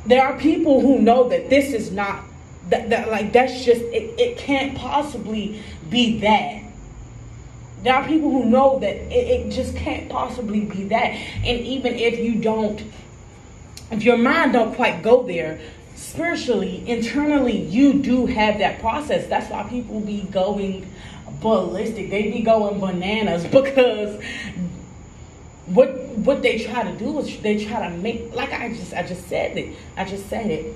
there 0.07 0.27
are 0.27 0.39
people 0.39 0.81
who 0.81 0.99
know 0.99 1.29
that 1.29 1.51
this 1.51 1.73
is 1.73 1.93
not 1.93 2.28
that, 2.71 2.91
that 2.91 3.11
like 3.11 3.33
that's 3.33 3.65
just 3.65 3.81
it, 3.81 4.19
it 4.19 4.39
can't 4.39 4.77
possibly 4.77 5.63
be 5.89 6.21
that. 6.21 6.63
There 7.83 7.95
are 7.95 8.07
people 8.07 8.31
who 8.31 8.45
know 8.45 8.79
that 8.81 8.97
it, 8.97 9.13
it 9.13 9.51
just 9.51 9.77
can't 9.77 10.09
possibly 10.09 10.61
be 10.61 10.85
that. 10.85 11.13
And 11.13 11.61
even 11.61 11.95
if 11.95 12.19
you 12.19 12.37
don't 12.37 12.83
if 13.91 14.03
your 14.03 14.19
mind 14.19 14.53
don't 14.53 14.75
quite 14.75 15.03
go 15.03 15.23
there 15.23 15.61
spiritually 15.95 16.85
internally 16.89 17.57
you 17.57 17.95
do 17.95 18.27
have 18.27 18.59
that 18.59 18.81
process. 18.81 19.27
That's 19.29 19.51
why 19.51 19.63
people 19.65 20.01
be 20.01 20.23
going 20.23 20.91
ballistic. 21.41 22.11
They 22.11 22.31
be 22.31 22.43
going 22.43 22.81
bananas 22.81 23.45
because 23.51 24.23
what 25.67 25.95
what 26.19 26.43
they 26.43 26.59
try 26.59 26.83
to 26.83 26.99
do 26.99 27.19
is 27.21 27.39
they 27.41 27.65
try 27.65 27.89
to 27.89 27.95
make 27.97 28.35
like 28.35 28.53
i 28.53 28.71
just 28.71 28.93
i 28.93 29.03
just 29.03 29.27
said 29.29 29.57
it. 29.57 29.75
I 29.97 30.05
just 30.05 30.29
said 30.29 30.51
it 30.51 30.75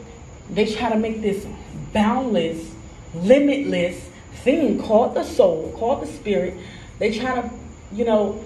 they 0.50 0.66
try 0.66 0.90
to 0.90 0.98
make 0.98 1.22
this 1.22 1.46
boundless, 1.92 2.74
limitless 3.14 4.09
thing 4.42 4.81
called 4.81 5.14
the 5.14 5.24
soul, 5.24 5.74
called 5.78 6.02
the 6.02 6.07
spirit. 6.07 6.55
They 6.98 7.16
try 7.18 7.40
to, 7.40 7.50
you 7.92 8.05
know, 8.05 8.42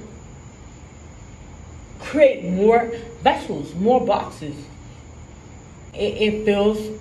create 2.00 2.44
more 2.44 2.92
vessels, 3.22 3.74
more 3.74 4.04
boxes. 4.04 4.56
It, 5.94 5.98
it 5.98 6.44
feels 6.44 7.00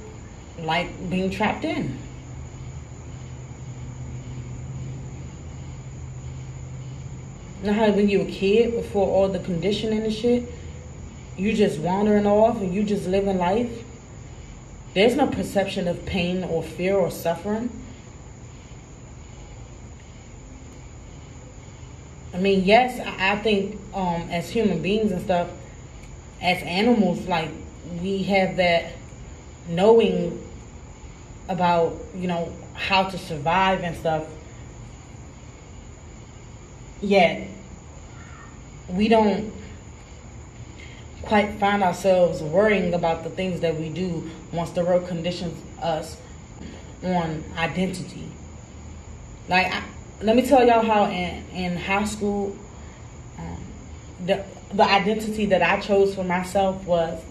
like 0.60 1.10
being 1.10 1.30
trapped 1.30 1.66
in. 1.66 1.98
You 7.62 7.72
know 7.72 7.74
how 7.74 7.92
when 7.92 8.10
you're 8.10 8.28
a 8.28 8.32
kid, 8.32 8.76
before 8.76 9.08
all 9.08 9.28
the 9.28 9.40
conditioning 9.40 10.04
and 10.04 10.14
shit, 10.14 10.52
you 11.38 11.54
just 11.54 11.80
wandering 11.80 12.28
off 12.28 12.62
and 12.62 12.74
you 12.74 12.84
just 12.84 13.08
living 13.08 13.38
life? 13.38 13.85
There's 14.96 15.18
no 15.18 15.28
perception 15.28 15.90
of 15.90 16.06
pain 16.06 16.46
or 16.46 16.64
fear 16.64 16.96
or 16.96 17.12
suffering. 17.12 17.70
I 22.34 22.40
mean, 22.40 22.64
yes, 22.64 23.02
I 23.06 23.36
think 23.44 23.78
um, 23.94 24.30
as 24.32 24.50
human 24.50 24.82
beings 24.82 25.12
and 25.12 25.22
stuff, 25.22 25.50
as 26.42 26.64
animals, 26.64 27.28
like 27.28 27.50
we 28.02 28.24
have 28.24 28.56
that 28.56 28.94
knowing 29.68 30.42
about, 31.50 31.98
you 32.16 32.28
know, 32.30 32.54
how 32.74 33.04
to 33.04 33.18
survive 33.18 33.84
and 33.84 33.98
stuff. 33.98 34.26
Yet, 37.02 37.50
we 38.88 39.10
don't 39.10 39.52
quite 41.26 41.56
find 41.60 41.84
ourselves 41.84 42.42
worrying 42.42 42.94
about 42.94 43.24
the 43.24 43.30
things 43.30 43.60
that 43.62 43.76
we 43.76 43.90
do 43.90 44.30
once 44.52 44.72
the 44.72 44.84
world 44.84 45.08
conditions 45.08 45.60
us 45.82 46.18
on 47.04 47.44
identity. 47.58 48.30
Like, 49.48 49.68
I, 49.68 49.84
let 50.22 50.36
me 50.36 50.46
tell 50.46 50.66
y'all 50.66 50.84
how 50.86 51.06
in, 51.06 51.46
in 51.50 51.78
high 51.78 52.06
school, 52.06 52.56
um, 53.38 53.58
the, 54.26 54.44
the 54.74 54.84
identity 54.84 55.46
that 55.48 55.62
I 55.62 55.80
chose 55.80 56.16
for 56.16 56.24
myself 56.24 56.86
was 56.86 57.22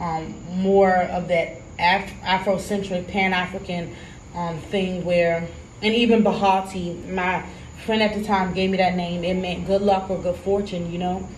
um, 0.00 0.34
more 0.60 0.94
of 0.94 1.28
that 1.28 1.60
Af- 1.78 2.12
Afrocentric, 2.22 3.08
Pan 3.08 3.32
African 3.32 3.94
um, 4.34 4.58
thing 4.58 5.04
where, 5.04 5.46
and 5.82 5.94
even 5.94 6.22
Bahati, 6.22 7.08
my 7.12 7.44
friend 7.84 8.02
at 8.02 8.14
the 8.14 8.24
time 8.24 8.54
gave 8.54 8.70
me 8.70 8.78
that 8.78 8.96
name. 8.96 9.24
It 9.24 9.34
meant 9.34 9.66
good 9.66 9.82
luck 9.82 10.10
or 10.10 10.18
good 10.18 10.36
fortune, 10.36 10.92
you 10.92 10.98
know. 10.98 11.28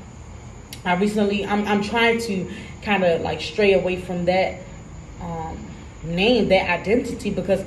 I 0.85 0.95
recently, 0.95 1.47
I'm, 1.47 1.67
I'm 1.67 1.83
trying 1.83 2.21
to 2.21 2.51
kind 2.83 3.05
of 3.05 3.23
like 3.23 3.41
stray 3.41 3.73
away 3.73 4.01
from 4.01 4.27
that 4.27 4.61
um, 5.21 5.59
name, 6.03 6.49
that 6.49 6.69
identity, 6.69 7.31
because 7.31 7.65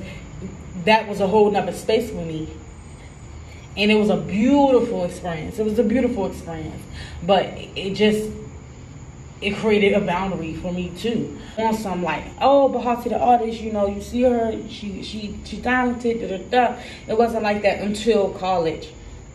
that 0.84 1.08
was 1.08 1.20
a 1.20 1.26
whole 1.26 1.50
nother 1.50 1.72
space 1.72 2.10
for 2.10 2.24
me. 2.24 2.48
And 3.76 3.90
it 3.90 3.96
was 3.96 4.10
a 4.10 4.16
beautiful 4.16 5.04
experience. 5.04 5.58
It 5.58 5.64
was 5.64 5.78
a 5.78 5.84
beautiful 5.84 6.26
experience. 6.26 6.82
But 7.22 7.46
it 7.76 7.94
just, 7.94 8.30
it 9.40 9.56
created 9.56 9.92
a 9.92 10.00
boundary 10.00 10.54
for 10.54 10.72
me 10.72 10.90
too. 10.96 11.38
On 11.58 11.74
some 11.74 12.02
like, 12.02 12.24
oh, 12.40 12.68
Bahati 12.68 13.10
the 13.10 13.18
artist, 13.18 13.60
you 13.60 13.72
know, 13.72 13.86
you 13.86 14.00
see 14.00 14.22
her, 14.22 14.52
she 14.68 15.02
she 15.02 15.38
she's 15.44 15.60
talented, 15.60 16.20
da, 16.20 16.38
da, 16.38 16.74
da. 16.74 16.82
It 17.06 17.18
wasn't 17.18 17.42
like 17.42 17.62
that 17.62 17.80
until 17.80 18.30
college. 18.30 18.88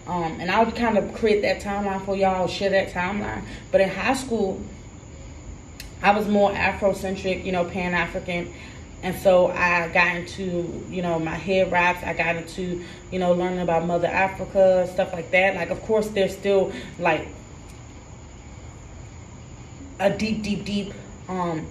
Um, 0.06 0.40
and 0.40 0.52
I 0.52 0.64
would 0.64 0.76
kind 0.76 0.98
of 0.98 1.14
create 1.14 1.42
that 1.44 1.62
timeline 1.62 2.04
for 2.04 2.16
y'all, 2.16 2.48
share 2.48 2.70
that 2.72 2.90
timeline. 2.90 3.44
But 3.72 3.82
in 3.82 3.90
high 3.90 4.16
school, 4.16 4.62
I 6.02 6.12
was 6.16 6.28
more 6.28 6.52
Afrocentric, 6.52 7.46
you 7.46 7.54
know, 7.54 7.64
Pan 7.64 7.94
African. 7.94 8.54
And 9.02 9.16
so 9.20 9.48
I 9.48 9.90
got 9.90 10.16
into, 10.16 10.86
you 10.90 11.02
know, 11.02 11.20
my 11.20 11.36
head 11.36 11.72
wraps. 11.72 12.04
I 12.04 12.14
got 12.14 12.36
into, 12.36 12.84
you 13.12 13.20
know, 13.20 13.34
learning 13.34 13.60
about 13.60 13.86
Mother 13.86 14.08
Africa, 14.08 14.90
stuff 14.92 15.14
like 15.14 15.32
that. 15.32 15.56
Like, 15.56 15.70
of 15.70 15.82
course, 15.84 16.08
there's 16.10 16.36
still 16.36 16.74
like 17.00 17.28
a 20.00 20.10
deep, 20.10 20.44
deep, 20.44 20.66
deep 20.66 20.94
um, 21.30 21.66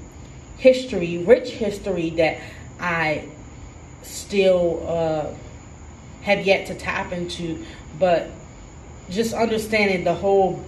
history, 0.56 1.18
rich 1.18 1.50
history 1.50 2.10
that 2.10 2.38
I 2.80 3.28
still 4.02 4.84
uh, 4.86 5.34
have 6.22 6.46
yet 6.46 6.66
to 6.66 6.74
tap 6.74 7.12
into 7.12 7.64
but 7.98 8.30
just 9.10 9.34
understanding 9.34 10.04
the 10.04 10.14
whole 10.14 10.64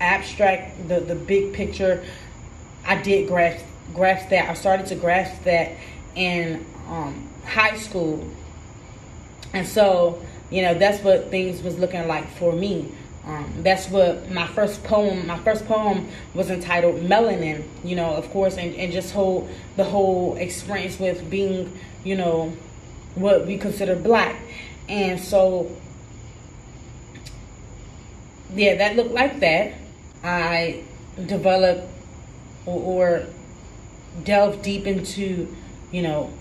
abstract, 0.00 0.88
the 0.88 1.00
the 1.00 1.14
big 1.14 1.52
picture, 1.52 2.04
I 2.84 3.00
did 3.00 3.28
grasp 3.28 3.64
grasp 3.94 4.28
that. 4.30 4.48
I 4.48 4.54
started 4.54 4.86
to 4.86 4.94
grasp 4.94 5.44
that 5.44 5.72
in 6.14 6.64
um, 6.88 7.28
high 7.44 7.76
school, 7.76 8.26
and 9.52 9.66
so 9.66 10.22
you 10.50 10.62
know 10.62 10.74
that's 10.74 11.02
what 11.02 11.30
things 11.30 11.62
was 11.62 11.78
looking 11.78 12.06
like 12.08 12.28
for 12.36 12.52
me. 12.52 12.92
Um, 13.24 13.52
that's 13.58 13.88
what 13.88 14.30
my 14.30 14.48
first 14.48 14.82
poem. 14.82 15.26
My 15.26 15.38
first 15.38 15.66
poem 15.66 16.08
was 16.34 16.50
entitled 16.50 16.96
"Melanin." 17.02 17.64
You 17.84 17.96
know, 17.96 18.14
of 18.14 18.28
course, 18.30 18.56
and, 18.56 18.74
and 18.74 18.92
just 18.92 19.12
whole 19.12 19.48
the 19.76 19.84
whole 19.84 20.36
experience 20.36 20.98
with 20.98 21.30
being, 21.30 21.72
you 22.04 22.16
know, 22.16 22.52
what 23.14 23.46
we 23.46 23.58
consider 23.58 23.94
black 23.94 24.36
And 24.88 25.20
so, 25.20 25.70
yeah, 28.54 28.76
that 28.76 28.96
looked 28.96 29.12
like 29.12 29.40
that. 29.40 29.74
I 30.24 30.84
developed 31.26 31.88
or, 32.66 32.80
or 32.80 33.26
delved 34.24 34.62
deep 34.62 34.86
into, 34.86 35.54
you 35.90 36.02
know, 36.02 36.32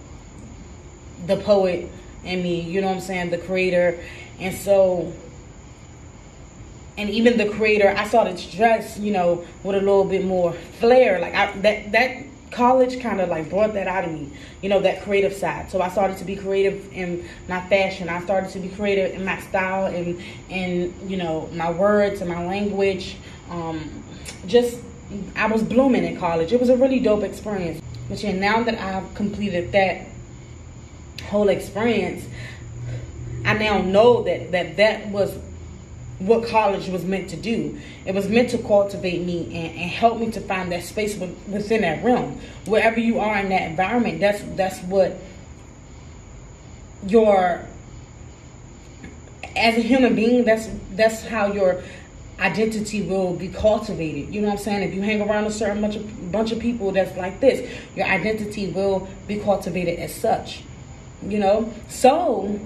the 1.26 1.38
poet 1.38 1.90
in 2.24 2.44
me, 2.44 2.62
you 2.62 2.82
know 2.82 2.88
what 2.88 2.96
I'm 2.96 3.02
saying, 3.02 3.32
the 3.32 3.38
creator. 3.38 4.00
And 4.40 4.56
so, 4.56 5.14
and 6.98 7.10
even 7.10 7.38
the 7.38 7.50
creator, 7.50 7.94
I 7.96 8.08
started 8.08 8.38
to 8.38 8.56
dress, 8.56 8.98
you 9.00 9.12
know, 9.12 9.46
with 9.64 9.76
a 9.76 9.80
little 9.80 10.06
bit 10.06 10.26
more 10.26 10.54
flair. 10.80 11.20
Like 11.20 11.34
I, 11.34 11.52
that, 11.60 11.92
that 11.92 12.24
college 12.52 13.00
kind 13.00 13.22
of 13.22 13.30
like 13.30 13.50
brought 13.50 13.74
that 13.74 13.88
out 13.88 14.06
of 14.06 14.12
me, 14.12 14.30
you 14.62 14.70
know, 14.70 14.82
that 14.82 15.04
creative 15.04 15.34
side. 15.34 15.72
So 15.72 15.82
I 15.82 15.90
started 15.90 16.18
to 16.18 16.26
be 16.26 16.36
creative 16.36 16.92
in 16.94 17.28
my 17.48 17.62
fashion. 17.68 18.10
I 18.10 18.22
started 18.22 18.50
to 18.52 18.60
be 18.60 18.70
creative 18.70 19.14
in 19.16 19.26
my 19.26 19.40
style 19.42 19.86
and, 19.86 20.22
and 20.50 20.94
you 21.10 21.18
know, 21.18 21.50
my 21.54 21.72
words 21.72 22.22
and 22.22 22.30
my 22.30 22.46
language. 22.46 23.16
Um, 23.50 24.04
just, 24.46 24.80
I 25.36 25.48
was 25.48 25.64
blooming 25.64 26.04
in 26.04 26.18
college. 26.18 26.52
It 26.52 26.60
was 26.60 26.70
a 26.70 26.76
really 26.76 27.00
dope 27.00 27.24
experience. 27.24 27.82
But 28.10 28.22
yeah, 28.22 28.34
now 28.34 28.64
that 28.64 28.78
I've 28.80 29.14
completed 29.16 29.72
that 29.72 30.08
whole 31.30 31.50
experience, 31.50 32.26
I 33.46 33.54
now 33.54 33.82
know 33.82 34.24
that 34.24 34.52
that, 34.52 34.78
that 34.78 35.08
was 35.08 35.38
what 36.26 36.48
college 36.48 36.88
was 36.88 37.04
meant 37.04 37.30
to 37.32 37.36
do. 37.36 37.80
It 38.06 38.14
was 38.14 38.28
meant 38.30 38.50
to 38.52 38.58
cultivate 38.60 39.26
me 39.26 39.46
and, 39.46 39.80
and 39.80 39.90
help 39.90 40.20
me 40.20 40.30
to 40.32 40.42
find 40.42 40.72
that 40.72 40.84
space 40.84 41.18
within 41.18 41.82
that 41.82 42.04
realm. 42.04 42.40
Wherever 42.66 43.00
you 43.00 43.20
are 43.20 43.38
in 43.38 43.50
that 43.50 43.64
environment, 43.64 44.20
that's 44.20 44.42
that's 44.56 44.80
what 44.82 45.18
your 47.08 47.66
as 49.56 49.78
a 49.78 49.82
human 49.82 50.16
being, 50.16 50.46
that's 50.46 50.70
that's 50.92 51.26
how 51.26 51.52
your 51.52 51.82
identity 52.40 53.02
will 53.02 53.34
be 53.34 53.48
cultivated. 53.48 54.34
You 54.34 54.42
know 54.42 54.48
what 54.48 54.60
I'm 54.60 54.64
saying? 54.64 54.84
If 54.84 54.94
you 54.94 55.02
hang 55.02 55.22
around 55.22 55.46
a 55.46 55.52
certain 55.52 55.82
bunch 55.82 55.96
of 55.96 56.32
bunch 56.32 56.52
of 56.52 56.60
people 56.60 56.92
that's 56.92 57.16
like 57.18 57.40
this, 57.40 57.70
your 57.96 58.06
identity 58.06 58.72
will 58.72 59.08
be 59.28 59.40
cultivated 59.40 60.00
as 60.00 60.14
such. 60.14 60.64
You 61.28 61.40
know? 61.40 61.74
So 61.88 62.60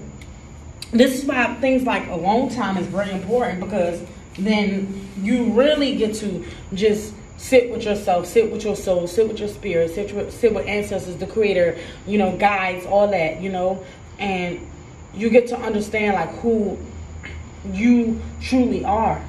this 0.92 1.18
is 1.18 1.24
why 1.24 1.54
things 1.56 1.82
like 1.82 2.08
alone 2.08 2.48
time 2.48 2.76
is 2.76 2.86
very 2.86 3.10
important 3.10 3.60
because 3.60 4.02
then 4.38 5.08
you 5.20 5.52
really 5.52 5.96
get 5.96 6.14
to 6.16 6.44
just 6.74 7.14
sit 7.36 7.70
with 7.70 7.84
yourself, 7.84 8.26
sit 8.26 8.50
with 8.50 8.64
your 8.64 8.76
soul, 8.76 9.06
sit 9.06 9.28
with 9.28 9.38
your 9.38 9.48
spirit, 9.48 9.94
sit 9.94 10.12
with, 10.12 10.32
sit 10.32 10.54
with 10.54 10.66
ancestors, 10.66 11.16
the 11.16 11.26
creator, 11.26 11.78
you 12.06 12.18
know, 12.18 12.36
guides, 12.36 12.86
all 12.86 13.08
that, 13.08 13.40
you 13.40 13.50
know, 13.50 13.84
and 14.18 14.60
you 15.14 15.30
get 15.30 15.48
to 15.48 15.56
understand 15.58 16.14
like 16.14 16.30
who 16.40 16.78
you 17.72 18.20
truly 18.40 18.84
are. 18.84 19.22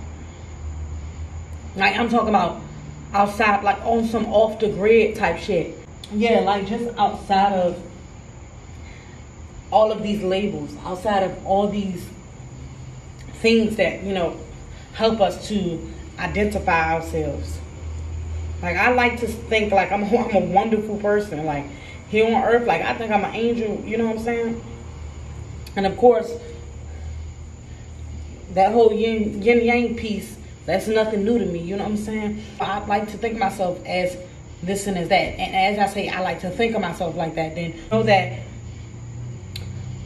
Like 1.76 1.98
I'm 1.98 2.10
talking 2.10 2.30
about 2.30 2.62
outside, 3.14 3.64
like 3.64 3.80
on 3.82 4.06
some 4.06 4.26
off 4.28 4.60
the 4.60 4.70
grid 4.70 5.16
type 5.16 5.38
shit. 5.38 5.76
Yeah, 6.12 6.40
like 6.40 6.68
just 6.68 6.98
outside 6.98 7.54
of 7.54 7.82
all 9.72 9.92
of 9.92 10.02
these 10.04 10.24
labels, 10.24 10.76
outside 10.84 11.24
of 11.24 11.46
all 11.46 11.68
these 11.68 12.06
things 13.36 13.76
that, 13.76 14.04
you 14.04 14.14
know, 14.14 14.40
help 14.94 15.20
us 15.22 15.48
to 15.50 15.94
identify 16.20 16.96
ourselves. 16.96 17.60
Like 18.62 18.78
I 18.78 18.92
like 18.92 19.20
to 19.20 19.28
think 19.28 19.72
like 19.72 19.92
I'm, 19.92 20.04
I'm 20.06 20.36
a 20.36 20.40
wonderful 20.40 20.98
person. 20.98 21.46
Like 21.46 21.66
here 22.10 22.26
on 22.26 22.44
earth, 22.44 22.68
like 22.68 22.82
I 22.82 22.94
think 22.96 23.12
I'm 23.12 23.24
an 23.24 23.36
angel, 23.36 23.84
you 23.86 23.98
know 23.98 24.06
what 24.06 24.18
I'm 24.18 24.24
saying? 24.24 24.64
And 25.76 25.86
of 25.86 25.98
course, 25.98 26.32
that 28.54 28.72
whole 28.72 28.92
yin, 28.92 29.42
yin 29.42 29.64
yang 29.64 29.96
piece, 29.96 30.36
that's 30.66 30.88
nothing 30.88 31.24
new 31.24 31.38
to 31.38 31.46
me, 31.46 31.60
you 31.60 31.76
know 31.76 31.84
what 31.84 31.92
I'm 31.92 31.98
saying? 31.98 32.44
I 32.60 32.84
like 32.86 33.10
to 33.12 33.18
think 33.18 33.36
of 33.36 33.40
myself 33.40 33.80
as 33.86 34.18
this 34.64 34.88
and 34.88 34.98
as 34.98 35.10
that. 35.10 35.16
And 35.16 35.78
as 35.78 35.90
I 35.90 35.94
say, 35.94 36.10
I 36.10 36.22
like 36.22 36.42
to 36.42 36.50
think 36.50 36.76
of 36.76 36.82
myself 36.82 37.16
like 37.16 37.36
that, 37.36 37.56
then 37.56 37.80
know 37.92 38.04
that 38.04 38.40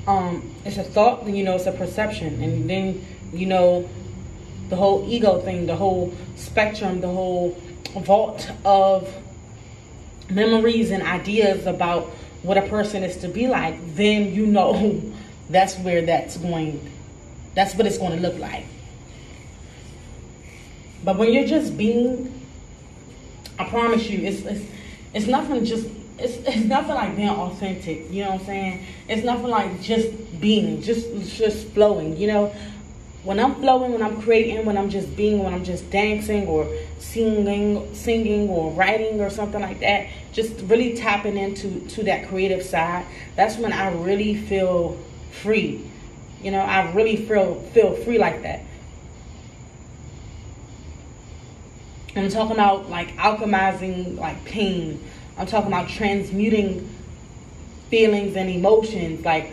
um, 0.07 0.53
it's 0.65 0.77
a 0.77 0.83
thought, 0.83 1.27
you 1.27 1.43
know 1.43 1.55
it's 1.55 1.67
a 1.67 1.71
perception, 1.71 2.41
and 2.41 2.69
then 2.69 3.05
you 3.33 3.45
know 3.45 3.89
the 4.69 4.75
whole 4.75 5.05
ego 5.07 5.39
thing, 5.41 5.65
the 5.65 5.75
whole 5.75 6.13
spectrum, 6.35 7.01
the 7.01 7.07
whole 7.07 7.57
vault 7.97 8.49
of 8.65 9.13
memories 10.29 10.91
and 10.91 11.03
ideas 11.03 11.67
about 11.67 12.05
what 12.41 12.57
a 12.57 12.61
person 12.63 13.03
is 13.03 13.17
to 13.17 13.27
be 13.27 13.47
like, 13.47 13.75
then 13.95 14.33
you 14.33 14.45
know 14.45 15.01
that's 15.49 15.77
where 15.79 16.01
that's 16.01 16.37
going, 16.37 16.79
that's 17.53 17.75
what 17.75 17.85
it's 17.85 17.97
going 17.97 18.13
to 18.13 18.19
look 18.19 18.37
like. 18.39 18.65
But 21.03 21.17
when 21.17 21.33
you're 21.33 21.47
just 21.47 21.77
being, 21.77 22.41
I 23.59 23.65
promise 23.65 24.09
you, 24.09 24.19
it's 24.25 24.41
it's, 24.41 24.65
it's 25.13 25.27
nothing 25.27 25.65
just 25.65 25.87
it's, 26.23 26.47
it's 26.47 26.65
nothing 26.65 26.95
like 26.95 27.15
being 27.15 27.29
authentic, 27.29 28.12
you 28.12 28.23
know 28.23 28.31
what 28.31 28.41
I'm 28.41 28.45
saying? 28.45 28.86
It's 29.07 29.23
nothing 29.23 29.47
like 29.47 29.81
just 29.81 30.39
being, 30.39 30.81
just 30.81 31.38
just 31.38 31.67
flowing, 31.69 32.17
you 32.17 32.27
know? 32.27 32.53
When 33.23 33.39
I'm 33.39 33.55
flowing, 33.55 33.93
when 33.93 34.01
I'm 34.01 34.19
creating, 34.21 34.65
when 34.65 34.77
I'm 34.77 34.89
just 34.89 35.15
being, 35.15 35.43
when 35.43 35.53
I'm 35.53 35.63
just 35.63 35.91
dancing 35.91 36.47
or 36.47 36.67
singing, 36.97 37.93
singing 37.93 38.49
or 38.49 38.71
writing 38.71 39.21
or 39.21 39.29
something 39.29 39.62
like 39.62 39.79
that, 39.81 40.07
just 40.31 40.60
really 40.62 40.95
tapping 40.95 41.38
into 41.38 41.81
to 41.89 42.03
that 42.03 42.27
creative 42.29 42.63
side, 42.63 43.05
that's 43.36 43.57
when 43.57 43.73
I 43.73 43.91
really 43.93 44.36
feel 44.36 44.97
free. 45.43 45.88
You 46.41 46.49
know, 46.49 46.62
I 46.62 46.91
really 46.93 47.15
feel 47.15 47.62
feel 47.73 47.93
free 47.93 48.17
like 48.17 48.41
that. 48.41 48.62
I'm 52.15 52.29
talking 52.29 52.53
about 52.53 52.89
like 52.89 53.15
alchemizing 53.17 54.17
like 54.17 54.43
pain, 54.45 54.99
I'm 55.41 55.47
talking 55.47 55.69
about 55.73 55.89
transmuting 55.89 56.88
feelings 57.89 58.36
and 58.36 58.47
emotions. 58.47 59.25
Like 59.25 59.51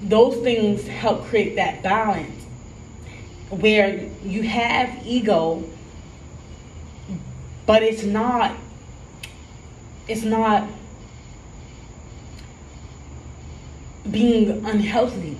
those 0.00 0.42
things 0.42 0.88
help 0.88 1.26
create 1.26 1.56
that 1.56 1.82
balance 1.82 2.42
where 3.50 4.08
you 4.24 4.44
have 4.44 5.06
ego, 5.06 5.62
but 7.66 7.82
it's 7.82 8.04
not, 8.04 8.56
it's 10.08 10.22
not 10.22 10.66
being 14.10 14.64
unhealthy. 14.64 15.36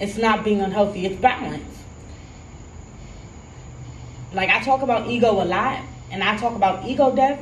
It's 0.00 0.18
not 0.18 0.44
being 0.44 0.60
unhealthy, 0.60 1.06
it's 1.06 1.16
balance. 1.18 1.78
Like 4.34 4.50
I 4.50 4.62
talk 4.62 4.82
about 4.82 5.08
ego 5.08 5.30
a 5.30 5.46
lot 5.46 5.82
and 6.10 6.22
I 6.22 6.36
talk 6.36 6.54
about 6.54 6.86
ego 6.86 7.16
death 7.16 7.40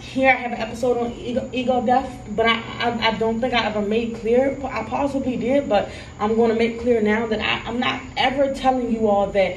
here 0.00 0.30
I 0.30 0.34
have 0.34 0.52
an 0.52 0.58
episode 0.58 0.96
on 0.96 1.12
ego, 1.12 1.48
ego 1.52 1.84
death, 1.84 2.28
but 2.30 2.46
I, 2.46 2.54
I, 2.78 3.08
I 3.08 3.18
don't 3.18 3.40
think 3.40 3.54
I 3.54 3.64
ever 3.66 3.82
made 3.82 4.16
clear. 4.16 4.58
I 4.64 4.84
possibly 4.84 5.36
did, 5.36 5.68
but 5.68 5.90
I'm 6.18 6.34
going 6.34 6.50
to 6.50 6.56
make 6.56 6.80
clear 6.80 7.00
now 7.00 7.26
that 7.26 7.40
I, 7.40 7.68
I'm 7.68 7.78
not 7.78 8.00
ever 8.16 8.54
telling 8.54 8.92
you 8.92 9.08
all 9.08 9.28
that 9.28 9.56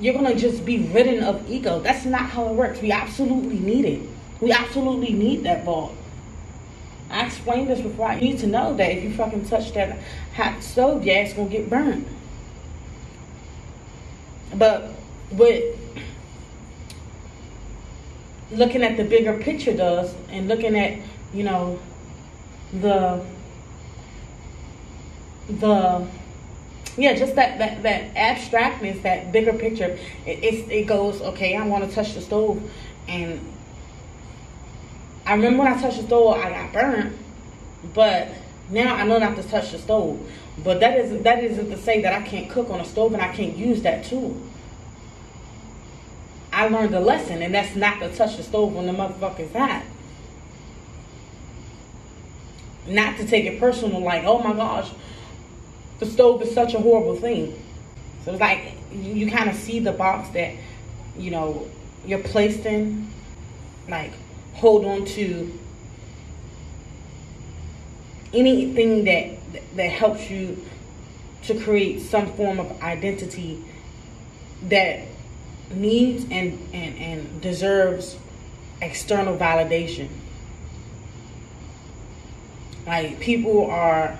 you're 0.00 0.14
going 0.14 0.26
to 0.26 0.38
just 0.38 0.64
be 0.64 0.78
ridden 0.78 1.22
of 1.22 1.48
ego. 1.48 1.80
That's 1.80 2.04
not 2.04 2.22
how 2.30 2.48
it 2.48 2.54
works. 2.54 2.80
We 2.80 2.92
absolutely 2.92 3.58
need 3.58 3.84
it. 3.84 4.02
We 4.40 4.52
absolutely 4.52 5.12
need 5.12 5.44
that 5.44 5.64
vault. 5.64 5.94
I 7.10 7.26
explained 7.26 7.68
this 7.68 7.80
before. 7.80 8.12
You 8.12 8.20
need 8.20 8.38
to 8.40 8.46
know 8.46 8.74
that 8.74 8.90
if 8.90 9.04
you 9.04 9.14
fucking 9.14 9.46
touch 9.46 9.72
that 9.74 9.98
hot 10.34 10.62
stove, 10.62 11.04
yeah, 11.04 11.20
it's 11.20 11.34
going 11.34 11.48
to 11.48 11.56
get 11.56 11.70
burned. 11.70 12.06
But 14.54 14.90
with 15.30 15.78
looking 18.50 18.82
at 18.82 18.96
the 18.96 19.04
bigger 19.04 19.36
picture 19.38 19.74
does 19.76 20.14
and 20.30 20.48
looking 20.48 20.78
at, 20.78 20.98
you 21.32 21.44
know, 21.44 21.78
the 22.72 23.24
the 25.48 26.06
yeah, 26.96 27.14
just 27.14 27.34
that 27.34 27.58
that 27.58 27.82
that 27.82 28.14
abstractness, 28.14 29.02
that 29.02 29.32
bigger 29.32 29.52
picture. 29.52 29.98
It, 30.26 30.70
it, 30.70 30.86
goes 30.86 31.20
okay. 31.20 31.56
I 31.56 31.66
want 31.66 31.88
to 31.88 31.94
touch 31.94 32.14
the 32.14 32.20
stove, 32.20 32.62
and 33.08 33.40
I 35.26 35.34
remember 35.34 35.64
when 35.64 35.72
I 35.72 35.80
touched 35.80 35.96
the 35.96 36.04
stove, 36.04 36.36
I 36.36 36.50
got 36.50 36.72
burned, 36.72 37.18
but 37.94 38.28
now 38.70 38.94
I 38.94 39.04
know 39.04 39.18
not 39.18 39.36
to 39.36 39.42
touch 39.42 39.72
the 39.72 39.78
stove. 39.78 40.20
But 40.62 40.80
that 40.80 40.98
is 40.98 41.22
that 41.24 41.42
isn't 41.42 41.70
to 41.70 41.76
say 41.78 42.00
that 42.02 42.12
I 42.12 42.22
can't 42.22 42.48
cook 42.48 42.70
on 42.70 42.80
a 42.80 42.84
stove 42.84 43.12
and 43.12 43.22
I 43.22 43.34
can't 43.34 43.56
use 43.56 43.82
that 43.82 44.04
tool. 44.04 44.40
I 46.54 46.68
learned 46.68 46.94
a 46.94 47.00
lesson, 47.00 47.42
and 47.42 47.54
that's 47.54 47.74
not 47.74 48.00
to 48.00 48.14
touch 48.14 48.36
the 48.36 48.42
stove 48.42 48.74
when 48.74 48.86
the 48.86 48.92
motherfucker's 48.92 49.52
hot. 49.52 49.82
Not 52.86 53.16
to 53.16 53.26
take 53.26 53.44
it 53.46 53.58
personal, 53.58 54.00
like, 54.00 54.24
oh 54.24 54.38
my 54.38 54.52
gosh, 54.52 54.90
the 55.98 56.06
stove 56.06 56.42
is 56.42 56.54
such 56.54 56.74
a 56.74 56.78
horrible 56.78 57.16
thing. 57.16 57.60
So 58.24 58.32
it's 58.32 58.40
like 58.40 58.74
you, 58.92 59.14
you 59.14 59.30
kind 59.30 59.50
of 59.50 59.56
see 59.56 59.80
the 59.80 59.92
box 59.92 60.28
that, 60.30 60.54
you 61.18 61.30
know, 61.30 61.68
you're 62.06 62.20
placed 62.20 62.66
in. 62.66 63.08
Like, 63.88 64.12
hold 64.54 64.84
on 64.84 65.04
to 65.06 65.58
anything 68.32 69.04
that 69.04 69.36
that 69.76 69.90
helps 69.90 70.30
you 70.30 70.64
to 71.44 71.60
create 71.60 72.00
some 72.00 72.32
form 72.34 72.58
of 72.58 72.82
identity 72.82 73.62
that 74.68 75.00
needs 75.70 76.24
and, 76.30 76.58
and, 76.72 76.98
and 76.98 77.40
deserves 77.40 78.16
external 78.82 79.36
validation. 79.36 80.08
Like 82.86 83.18
people 83.20 83.70
are 83.70 84.18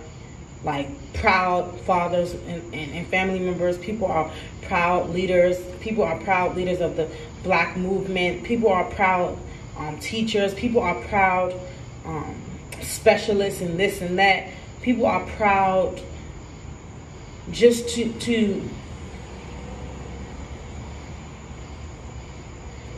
like 0.65 0.89
proud 1.15 1.79
fathers 1.81 2.33
and, 2.33 2.75
and, 2.75 2.93
and, 2.93 3.07
family 3.09 3.39
members. 3.39 3.77
People 3.79 4.07
are 4.07 4.31
proud 4.63 5.11
leaders. 5.11 5.59
People 5.81 6.03
are 6.03 6.19
proud 6.21 6.57
leaders 6.57 6.81
of 6.81 6.97
the 6.97 7.09
black 7.43 7.77
movement. 7.77 8.43
People 8.45 8.71
are 8.71 8.85
proud 8.85 9.39
um, 9.77 9.99
teachers. 10.01 10.55
People 10.55 10.81
are 10.81 10.95
proud 11.03 11.55
um, 12.07 12.35
specialists 12.81 13.61
in 13.61 13.77
this 13.77 14.01
and 14.01 14.19
that. 14.19 14.49
People 14.81 15.07
are 15.07 15.25
proud 15.37 16.01
just 17.51 17.89
to 17.91 18.11
to 18.21 18.69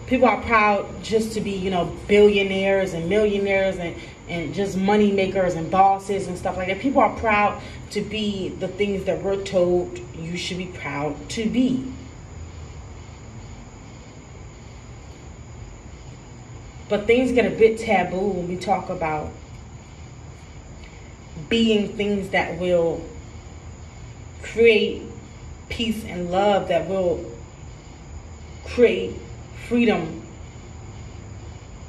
people 0.06 0.28
are 0.28 0.40
proud 0.42 1.02
just 1.02 1.32
to 1.32 1.40
be 1.40 1.52
you 1.52 1.70
know 1.70 1.96
billionaires 2.06 2.94
and 2.94 3.08
millionaires 3.08 3.76
and 3.76 3.94
and 4.28 4.54
just 4.54 4.76
money 4.76 5.12
makers 5.12 5.54
and 5.54 5.70
bosses 5.70 6.26
and 6.26 6.36
stuff 6.36 6.56
like 6.56 6.68
that. 6.68 6.80
People 6.80 7.00
are 7.00 7.14
proud 7.16 7.60
to 7.90 8.00
be 8.00 8.48
the 8.48 8.68
things 8.68 9.04
that 9.04 9.22
we're 9.22 9.42
told 9.42 10.00
you 10.16 10.36
should 10.36 10.58
be 10.58 10.66
proud 10.66 11.28
to 11.30 11.48
be. 11.48 11.92
But 16.88 17.06
things 17.06 17.32
get 17.32 17.46
a 17.46 17.56
bit 17.56 17.78
taboo 17.78 18.28
when 18.28 18.48
we 18.48 18.56
talk 18.56 18.88
about 18.90 19.30
being 21.48 21.96
things 21.96 22.30
that 22.30 22.58
will 22.58 23.04
create 24.42 25.02
peace 25.68 26.04
and 26.04 26.30
love 26.30 26.68
that 26.68 26.88
will 26.88 27.24
create 28.64 29.14
freedom 29.68 30.22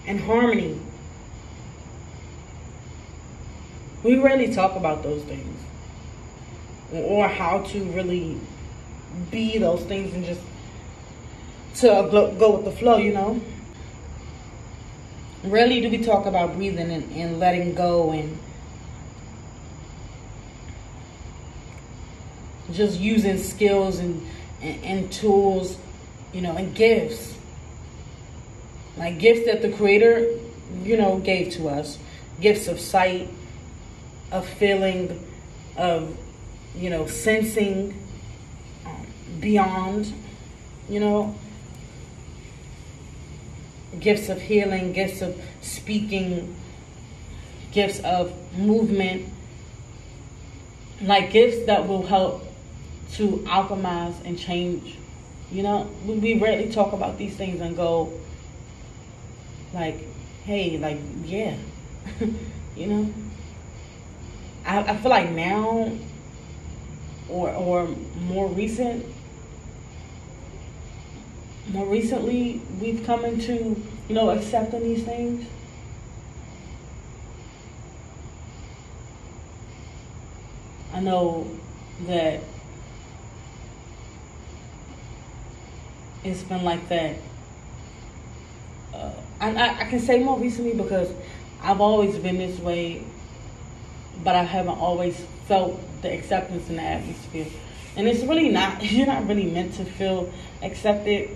and 0.06 0.20
harmony. 0.20 0.80
We 4.04 4.18
rarely 4.18 4.54
talk 4.54 4.76
about 4.76 5.04
those 5.04 5.24
things 5.24 5.60
or 6.94 7.28
how 7.28 7.60
to 7.60 7.84
really 7.92 8.40
be 9.32 9.58
those 9.58 9.84
things 9.84 10.14
and 10.14 10.26
just 10.26 10.42
to 11.76 12.08
go 12.12 12.56
with 12.56 12.66
the 12.66 12.72
flow, 12.72 12.98
you 12.98 13.14
know. 13.14 13.42
Rarely 15.44 15.82
do 15.82 15.90
we 15.90 16.00
talk 16.00 16.26
about 16.26 16.56
breathing 16.56 16.92
and, 16.92 17.12
and 17.12 17.40
letting 17.40 17.74
go 17.74 18.12
and 18.12 18.38
just 22.72 23.00
using 23.00 23.38
skills 23.38 24.00
and, 24.00 24.26
and, 24.62 24.84
and 24.84 25.12
tools, 25.12 25.78
you 26.34 26.42
know, 26.42 26.56
and 26.56 26.74
gifts. 26.76 27.37
Like 28.98 29.20
gifts 29.20 29.46
that 29.46 29.62
the 29.62 29.70
Creator, 29.70 30.40
you 30.84 30.98
know, 30.98 31.20
gave 31.20 31.54
to 31.54 31.70
us. 31.70 31.98
Gifts 32.40 32.68
of 32.68 32.80
sight, 32.80 33.30
of 34.32 34.48
feeling, 34.48 35.24
of, 35.78 36.18
you 36.76 36.90
know, 36.90 37.08
sensing 37.08 37.94
um, 38.86 39.08
beyond, 39.40 40.14
you 40.90 41.00
know, 41.00 41.36
gifts 44.00 44.30
of 44.30 44.42
healing, 44.42 44.94
gifts 44.94 45.22
of 45.22 45.42
speaking, 45.62 46.56
gifts 47.72 48.00
of 48.00 48.34
movement, 48.58 49.28
like 51.02 51.32
gifts 51.32 51.66
that 51.66 51.88
will 51.88 52.06
help 52.06 52.44
to 53.14 53.38
alchemize 53.48 54.16
and 54.26 54.38
change. 54.38 54.98
You 55.52 55.64
know, 55.64 55.90
we, 56.06 56.16
we 56.16 56.40
rarely 56.40 56.72
talk 56.72 56.94
about 56.94 57.18
these 57.18 57.36
things 57.36 57.62
and 57.62 57.76
go, 57.76 58.12
like, 59.78 60.00
hey, 60.46 60.78
like, 60.78 61.00
yeah, 61.26 61.56
you 62.76 62.88
know. 62.88 63.14
I, 64.66 64.80
I 64.80 64.98
feel 64.98 65.10
like 65.12 65.32
now, 65.32 65.92
or 67.30 67.50
or 67.52 67.88
more 68.30 68.48
recent, 68.48 69.06
more 71.70 71.86
recently, 71.86 72.62
we've 72.80 73.04
come 73.06 73.26
into, 73.26 73.82
you 74.08 74.16
know, 74.16 74.30
accepting 74.30 74.84
these 74.84 75.04
things. 75.04 75.46
I 80.94 81.00
know 81.00 81.48
that 82.08 82.42
it's 86.24 86.44
been 86.44 86.64
like 86.64 86.88
that. 86.90 87.16
Uh, 88.94 89.12
I, 89.40 89.82
I 89.82 89.86
can 89.86 90.00
say 90.00 90.24
more 90.24 90.40
recently 90.40 90.74
because 90.74 91.10
I've 91.62 91.82
always 91.82 92.18
been 92.18 92.38
this 92.38 92.60
way, 92.60 93.04
but 94.24 94.36
I 94.36 94.44
haven't 94.44 94.80
always 94.80 95.20
felt 95.48 95.80
the 96.02 96.12
acceptance 96.14 96.70
in 96.70 96.78
the 96.78 96.84
atmosphere. 96.84 97.48
And 97.96 98.08
it's 98.08 98.24
really 98.24 98.50
not, 98.50 98.84
you're 98.92 99.08
not 99.08 99.28
really 99.28 99.50
meant 99.50 99.74
to 99.76 99.86
feel 99.86 100.32
accepted. 100.62 101.30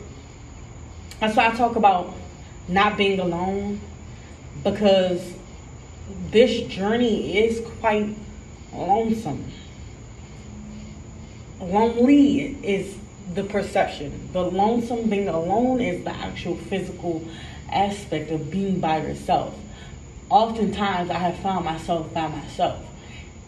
That's 1.20 1.36
why 1.36 1.48
I 1.48 1.52
talk 1.52 1.76
about 1.76 2.14
not 2.68 2.98
being 2.98 3.20
alone 3.20 3.82
because 4.64 5.34
this 6.32 6.62
journey 6.62 7.38
is 7.38 7.62
quite 7.80 8.16
lonesome. 8.74 9.46
Lonely 11.60 12.58
is 12.64 12.96
the 13.34 13.44
perception. 13.44 14.30
The 14.34 14.44
lonesome 14.44 15.10
being 15.10 15.28
alone 15.28 15.80
is 15.80 16.04
the 16.04 16.12
actual 16.12 16.58
physical 16.58 17.24
aspect 17.72 18.32
of 18.32 18.50
being 18.52 18.80
by 18.80 19.02
yourself. 19.02 19.56
Oftentimes, 20.30 21.10
I 21.10 21.16
have 21.16 21.38
found 21.40 21.66
myself 21.66 22.14
by 22.14 22.28
myself. 22.28 22.86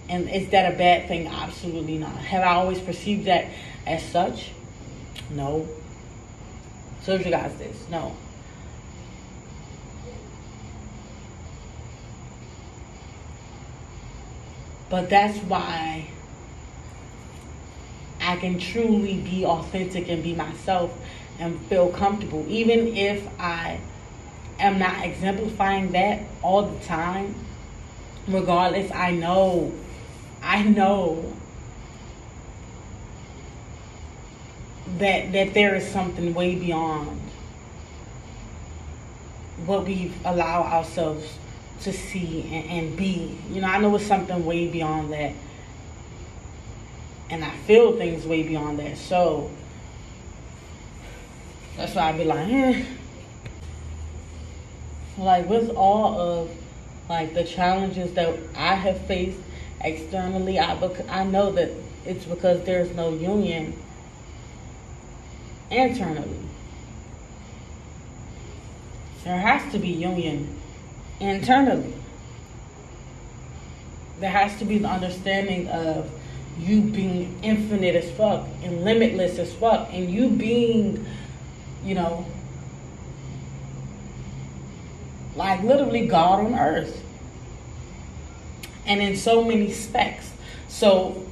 And 0.10 0.30
is 0.30 0.50
that 0.50 0.74
a 0.74 0.78
bad 0.78 1.08
thing? 1.08 1.28
Absolutely 1.28 1.98
not. 1.98 2.16
Have 2.16 2.44
I 2.44 2.56
always 2.56 2.80
perceived 2.80 3.26
that 3.26 3.48
as 3.86 4.04
such? 4.04 4.52
No. 5.30 5.68
So 7.04 7.16
you 7.16 7.26
guys 7.26 7.56
this. 7.56 7.88
No. 7.90 8.16
But 14.90 15.10
that's 15.10 15.38
why 15.40 16.08
I 18.22 18.36
can 18.38 18.60
truly 18.60 19.18
be 19.22 19.46
authentic 19.46 20.08
and 20.10 20.22
be 20.22 20.36
myself 20.36 20.96
and 21.40 21.60
feel 21.68 21.90
comfortable. 21.90 22.46
Even 22.48 22.96
if 22.96 23.28
I 23.40 23.80
am 24.63 24.80
not 24.80 25.06
exemplifying 25.06 25.91
that 25.91 26.21
all 26.41 26.63
the 26.63 26.80
time, 26.86 27.36
regardless, 28.28 28.91
I 28.91 29.12
know, 29.12 29.71
I 30.41 30.63
know 30.63 31.34
that 34.97 35.32
that 35.32 35.54
there 35.54 35.76
is 35.76 35.88
something 35.88 36.34
way 36.34 36.56
beyond 36.56 37.19
what 39.65 39.86
we 39.86 40.12
allow 40.26 40.63
ourselves 40.63 41.38
to 41.82 41.93
see 41.93 42.49
and, 42.52 42.69
and 42.69 42.97
be. 42.97 43.38
You 43.49 43.62
know, 43.62 43.67
I 43.67 43.80
know 43.80 43.95
it's 43.95 44.06
something 44.06 44.45
way 44.45 44.67
beyond 44.67 45.13
that 45.13 45.34
and 47.34 47.43
I 47.43 47.49
feel 47.65 47.97
things 47.97 48.26
way 48.26 48.43
beyond 48.43 48.80
that. 48.80 48.97
So 48.97 49.49
that's 51.76 51.95
why 51.95 52.10
I'd 52.10 52.17
be 52.17 52.26
like, 52.26 52.47
eh. 52.47 52.86
Like 55.17 55.47
with 55.47 55.69
all 55.71 56.19
of 56.19 56.52
like 57.10 57.34
the 57.34 57.43
challenges 57.43 58.13
that 58.13 58.38
I 58.56 58.76
have 58.76 58.99
faced 59.06 59.38
externally, 59.82 60.60
I 60.60 60.75
bec- 60.75 61.10
I 61.10 61.23
know 61.23 61.52
that 61.52 61.69
it's 62.06 62.25
because 62.25 62.63
there's 62.63 62.94
no 62.96 63.13
union 63.13 63.73
internally. 65.69 66.40
There 69.23 69.38
has 69.38 69.71
to 69.71 69.79
be 69.79 69.90
union 69.90 70.60
internally. 71.19 71.94
There 74.19 74.31
has 74.31 74.58
to 74.60 74.65
be 74.65 74.79
the 74.79 74.88
understanding 74.88 75.67
of 75.69 76.10
you 76.60 76.81
being 76.81 77.40
infinite 77.42 77.96
as 77.96 78.10
fuck 78.12 78.48
and 78.63 78.83
limitless 78.83 79.40
as 79.40 79.54
fuck 79.54 79.90
and 79.92 80.10
you 80.10 80.29
being, 80.29 81.06
you 81.83 81.96
know, 81.96 82.25
like 85.44 85.62
literally 85.62 86.08
God 86.08 86.46
on 86.46 86.56
earth. 86.56 87.04
And 88.85 89.02
in 89.02 89.17
so 89.17 89.44
many 89.44 89.73
specs. 89.73 90.31
So 90.69 91.27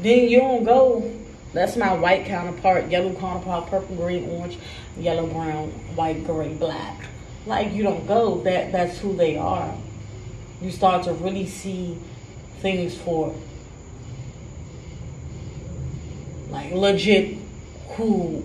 then 0.00 0.28
you 0.28 0.38
don't 0.38 0.64
go, 0.64 1.12
that's 1.52 1.76
my 1.76 1.92
white 1.92 2.24
counterpart, 2.24 2.88
yellow 2.88 3.14
counterpart, 3.14 3.68
purple, 3.68 3.96
green, 3.96 4.30
orange, 4.30 4.58
yellow, 4.96 5.26
brown, 5.26 5.68
white, 5.96 6.24
gray, 6.24 6.54
black. 6.54 7.04
Like 7.44 7.74
you 7.74 7.82
don't 7.82 8.06
go, 8.06 8.40
that 8.42 8.72
that's 8.72 8.98
who 8.98 9.14
they 9.14 9.36
are. 9.36 9.76
you 10.62 10.70
start 10.70 11.04
to 11.04 11.12
really 11.12 11.46
see 11.46 11.98
things 12.60 12.96
for 12.96 13.34
like 16.48 16.72
legit 16.72 17.36
who 17.96 18.42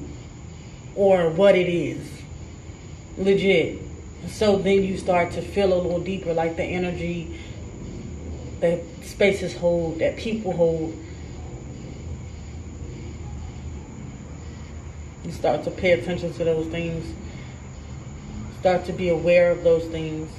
or 0.96 1.30
what 1.30 1.56
it 1.56 1.70
is. 1.70 2.06
Legit. 3.18 3.89
So 4.32 4.58
then 4.58 4.84
you 4.84 4.98
start 4.98 5.32
to 5.32 5.42
feel 5.42 5.74
a 5.74 5.76
little 5.76 6.00
deeper, 6.00 6.34
like 6.34 6.56
the 6.56 6.64
energy 6.64 7.40
that 8.60 8.82
spaces 9.04 9.56
hold, 9.56 10.00
that 10.00 10.18
people 10.18 10.54
hold. 10.54 10.96
You 15.26 15.32
start 15.32 15.64
to 15.66 15.72
pay 15.72 15.92
attention 15.92 16.34
to 16.34 16.44
those 16.44 16.68
things. 16.68 17.14
Start 18.60 18.86
to 18.86 18.94
be 18.94 19.10
aware 19.10 19.52
of 19.52 19.64
those 19.64 19.86
things. 19.86 20.32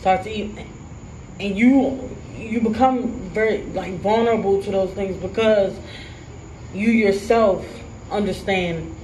Start 0.00 0.22
to 0.24 0.30
eat 0.30 0.50
and 1.40 1.58
you 1.58 2.08
you 2.36 2.60
become 2.60 3.08
very 3.30 3.62
like 3.64 3.94
vulnerable 4.00 4.62
to 4.62 4.70
those 4.70 4.92
things 4.92 5.16
because 5.16 5.76
you 6.74 6.90
yourself 6.90 7.66
understand 8.10 8.94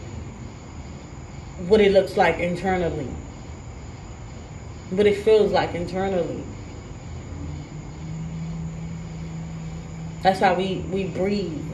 what 1.68 1.80
it 1.80 1.92
looks 1.92 2.16
like 2.16 2.38
internally. 2.38 3.08
What 4.90 5.06
it 5.06 5.22
feels 5.24 5.52
like 5.52 5.74
internally. 5.74 6.42
That's 10.22 10.40
why 10.40 10.54
we 10.54 10.78
we 10.90 11.04
breathe. 11.04 11.64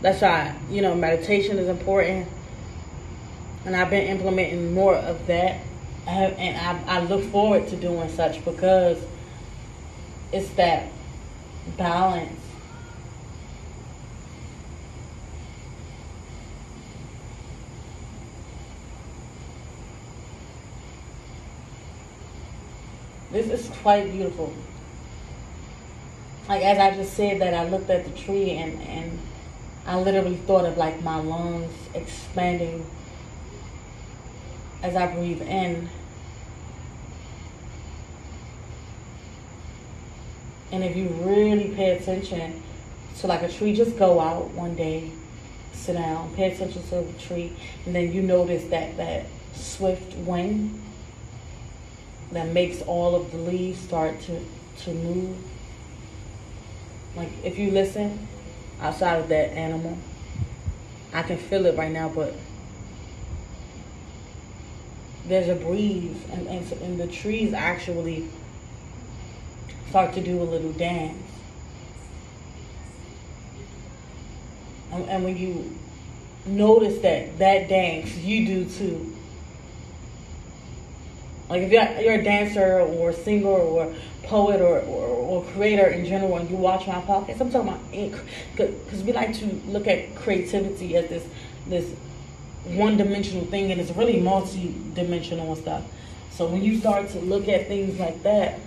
That's 0.00 0.22
why 0.22 0.54
you 0.70 0.80
know 0.82 0.94
meditation 0.94 1.58
is 1.58 1.68
important. 1.68 2.28
And 3.64 3.76
i've 3.76 3.90
been 3.90 4.06
implementing 4.06 4.72
more 4.72 4.94
of 4.94 5.26
that. 5.26 5.60
And 6.06 6.56
I, 6.88 6.98
I 6.98 7.00
look 7.00 7.22
forward 7.24 7.68
to 7.68 7.76
doing 7.76 8.08
such 8.08 8.42
because 8.44 8.98
it's 10.32 10.48
that 10.50 10.90
balance. 11.76 12.47
This 23.30 23.48
is 23.50 23.68
quite 23.78 24.10
beautiful. 24.10 24.52
Like 26.48 26.62
as 26.62 26.78
I 26.78 26.96
just 26.96 27.14
said 27.14 27.40
that 27.40 27.54
I 27.54 27.68
looked 27.68 27.90
at 27.90 28.04
the 28.04 28.10
tree 28.10 28.52
and, 28.52 28.80
and 28.82 29.18
I 29.86 29.98
literally 29.98 30.36
thought 30.36 30.64
of 30.64 30.76
like 30.76 31.02
my 31.02 31.20
lungs 31.20 31.72
expanding 31.94 32.86
as 34.82 34.96
I 34.96 35.12
breathe 35.14 35.42
in 35.42 35.88
And 40.70 40.84
if 40.84 40.96
you 40.96 41.08
really 41.08 41.70
pay 41.74 41.96
attention 41.96 42.62
to 43.18 43.26
like 43.26 43.42
a 43.42 43.48
tree, 43.48 43.74
just 43.74 43.98
go 43.98 44.20
out 44.20 44.50
one 44.50 44.74
day, 44.74 45.10
sit 45.72 45.94
down, 45.94 46.34
pay 46.34 46.52
attention 46.52 46.82
to 46.84 47.00
the 47.00 47.12
tree, 47.18 47.52
and 47.86 47.94
then 47.94 48.12
you 48.12 48.22
notice 48.22 48.64
that 48.64 48.96
that 48.96 49.26
swift 49.54 50.14
wind 50.18 50.80
that 52.32 52.48
makes 52.48 52.82
all 52.82 53.14
of 53.14 53.30
the 53.32 53.38
leaves 53.38 53.80
start 53.80 54.20
to, 54.22 54.44
to 54.84 54.92
move. 54.92 55.36
Like 57.16 57.30
if 57.42 57.58
you 57.58 57.70
listen 57.70 58.28
outside 58.80 59.16
of 59.20 59.28
that 59.28 59.52
animal, 59.52 59.96
I 61.12 61.22
can 61.22 61.38
feel 61.38 61.66
it 61.66 61.76
right 61.76 61.90
now, 61.90 62.08
but 62.08 62.34
there's 65.26 65.48
a 65.48 65.54
breeze 65.54 66.16
and, 66.32 66.46
and, 66.46 66.72
and 66.72 67.00
the 67.00 67.06
trees 67.06 67.52
actually 67.52 68.28
start 69.90 70.14
to 70.14 70.20
do 70.20 70.42
a 70.42 70.44
little 70.44 70.72
dance. 70.72 71.22
And, 74.92 75.08
and 75.08 75.24
when 75.24 75.36
you 75.36 75.76
notice 76.46 76.98
that 77.02 77.38
that 77.38 77.68
dance, 77.68 78.16
you 78.16 78.46
do 78.46 78.64
too. 78.64 79.17
Like 81.48 81.62
if 81.62 81.72
you're, 81.72 82.00
you're 82.00 82.20
a 82.20 82.24
dancer 82.24 82.80
or 82.80 83.12
singer 83.12 83.48
or 83.48 83.94
poet 84.24 84.60
or, 84.60 84.80
or, 84.80 85.06
or, 85.08 85.44
creator 85.54 85.86
in 85.86 86.04
general 86.04 86.36
and 86.36 86.50
you 86.50 86.56
watch 86.56 86.86
my 86.86 87.00
podcast, 87.00 87.40
I'm 87.40 87.50
talking 87.50 87.68
about 87.68 87.80
ink 87.92 88.14
because 88.54 89.02
we 89.02 89.12
like 89.12 89.32
to 89.38 89.46
look 89.66 89.86
at 89.86 90.14
creativity 90.14 90.96
as 90.96 91.08
this 91.08 91.24
this 91.66 91.90
one 92.64 92.96
dimensional 92.98 93.46
thing 93.46 93.70
and 93.72 93.80
it's 93.80 93.90
really 93.92 94.20
multi 94.20 94.74
dimensional 94.94 95.52
and 95.52 95.62
stuff. 95.62 95.84
So 96.30 96.46
when 96.46 96.62
you 96.62 96.78
start 96.78 97.08
to 97.10 97.20
look 97.20 97.48
at 97.48 97.66
things 97.66 97.98
like 97.98 98.22
that, 98.22 98.60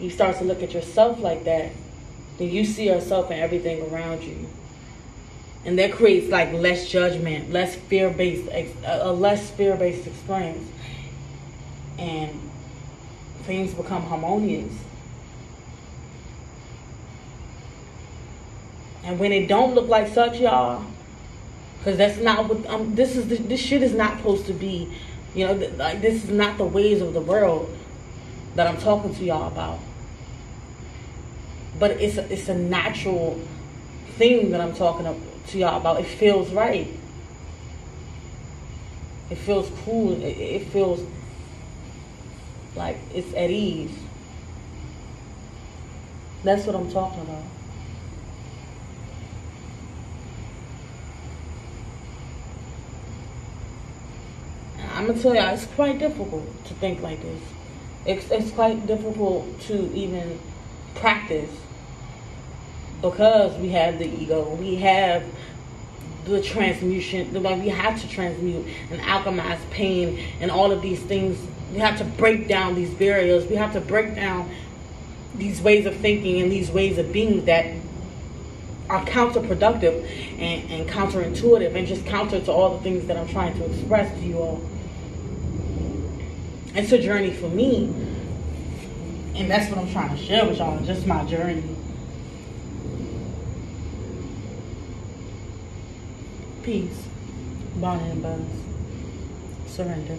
you 0.00 0.10
start 0.10 0.36
to 0.38 0.44
look 0.44 0.62
at 0.62 0.74
yourself 0.74 1.20
like 1.20 1.44
that, 1.44 1.70
then 2.38 2.50
you 2.50 2.64
see 2.64 2.86
yourself 2.86 3.30
and 3.30 3.40
everything 3.40 3.82
around 3.92 4.24
you. 4.24 4.48
And 5.64 5.78
that 5.78 5.92
creates 5.92 6.28
like 6.28 6.52
less 6.52 6.88
judgment, 6.88 7.52
less 7.52 7.76
fear 7.76 8.10
based, 8.10 8.48
a 8.84 9.12
less 9.12 9.50
fear 9.52 9.76
based 9.76 10.06
experience. 10.06 10.68
And 11.98 12.50
things 13.42 13.74
become 13.74 14.02
harmonious. 14.02 14.72
And 19.04 19.18
when 19.18 19.32
it 19.32 19.48
don't 19.48 19.74
look 19.74 19.88
like 19.88 20.08
such, 20.08 20.38
y'all, 20.38 20.84
because 21.78 21.98
that's 21.98 22.18
not 22.18 22.48
what 22.48 22.64
um, 22.66 22.94
this 22.94 23.16
is. 23.16 23.26
This 23.26 23.60
shit 23.60 23.82
is 23.82 23.94
not 23.94 24.18
supposed 24.18 24.46
to 24.46 24.52
be. 24.52 24.88
You 25.34 25.46
know, 25.46 25.54
like 25.76 26.00
this 26.00 26.24
is 26.24 26.30
not 26.30 26.58
the 26.58 26.64
ways 26.64 27.00
of 27.00 27.14
the 27.14 27.20
world 27.20 27.76
that 28.54 28.66
I'm 28.66 28.76
talking 28.76 29.14
to 29.14 29.24
y'all 29.24 29.48
about 29.48 29.80
but 31.82 31.92
it's 32.00 32.16
a, 32.16 32.32
it's 32.32 32.48
a 32.48 32.54
natural 32.54 33.40
thing 34.16 34.50
that 34.52 34.60
I'm 34.60 34.72
talking 34.72 35.04
to 35.48 35.58
y'all 35.58 35.80
about. 35.80 35.98
It 35.98 36.06
feels 36.06 36.50
right. 36.52 36.86
It 39.30 39.34
feels 39.36 39.68
cool. 39.84 40.12
It, 40.22 40.38
it 40.38 40.68
feels 40.68 41.04
like 42.76 42.98
it's 43.14 43.32
at 43.34 43.50
ease. 43.50 43.96
That's 46.44 46.66
what 46.66 46.74
I'm 46.74 46.90
talking 46.90 47.20
about. 47.22 47.44
I'm 54.94 55.06
gonna 55.06 55.20
tell 55.20 55.34
you, 55.34 55.40
it's 55.40 55.66
quite 55.66 55.98
difficult 55.98 56.64
to 56.66 56.74
think 56.74 57.00
like 57.00 57.20
this. 57.22 57.42
It's, 58.04 58.30
it's 58.30 58.50
quite 58.50 58.86
difficult 58.86 59.60
to 59.62 59.92
even 59.94 60.38
practice 60.94 61.50
because 63.00 63.58
we 63.58 63.68
have 63.70 63.98
the 63.98 64.06
ego. 64.06 64.54
We 64.54 64.76
have 64.76 65.24
the 66.24 66.40
transmutation, 66.40 67.32
the 67.32 67.40
like 67.40 67.60
we 67.60 67.68
have 67.68 68.00
to 68.00 68.08
transmute 68.08 68.64
and 68.90 69.00
alchemize 69.00 69.58
pain 69.70 70.20
and 70.40 70.50
all 70.50 70.70
of 70.70 70.82
these 70.82 71.00
things. 71.00 71.38
We 71.72 71.78
have 71.78 71.98
to 71.98 72.04
break 72.04 72.48
down 72.48 72.74
these 72.74 72.90
barriers. 72.90 73.46
We 73.46 73.56
have 73.56 73.72
to 73.72 73.80
break 73.80 74.14
down 74.14 74.50
these 75.34 75.62
ways 75.62 75.86
of 75.86 75.96
thinking 75.96 76.42
and 76.42 76.52
these 76.52 76.70
ways 76.70 76.98
of 76.98 77.12
being 77.12 77.46
that 77.46 77.74
are 78.90 79.04
counterproductive 79.06 80.04
and, 80.38 80.70
and 80.70 80.88
counterintuitive 80.88 81.74
and 81.74 81.86
just 81.86 82.04
counter 82.04 82.40
to 82.40 82.52
all 82.52 82.76
the 82.76 82.82
things 82.82 83.06
that 83.06 83.16
I'm 83.16 83.28
trying 83.28 83.54
to 83.54 83.64
express 83.64 84.12
to 84.20 84.24
you 84.24 84.38
all. 84.38 84.62
It's 86.74 86.92
a 86.92 86.98
journey 86.98 87.32
for 87.32 87.48
me 87.48 87.86
and 89.34 89.50
that's 89.50 89.70
what 89.70 89.78
I'm 89.78 89.90
trying 89.90 90.14
to 90.14 90.22
share 90.22 90.46
with 90.46 90.58
y'all, 90.58 90.78
just 90.84 91.06
my 91.06 91.24
journey. 91.24 91.64
Peace. 96.62 97.08
Bonnet 97.76 98.12
and 98.12 98.22
Buzz. 98.22 98.40
Surrender. 99.66 100.18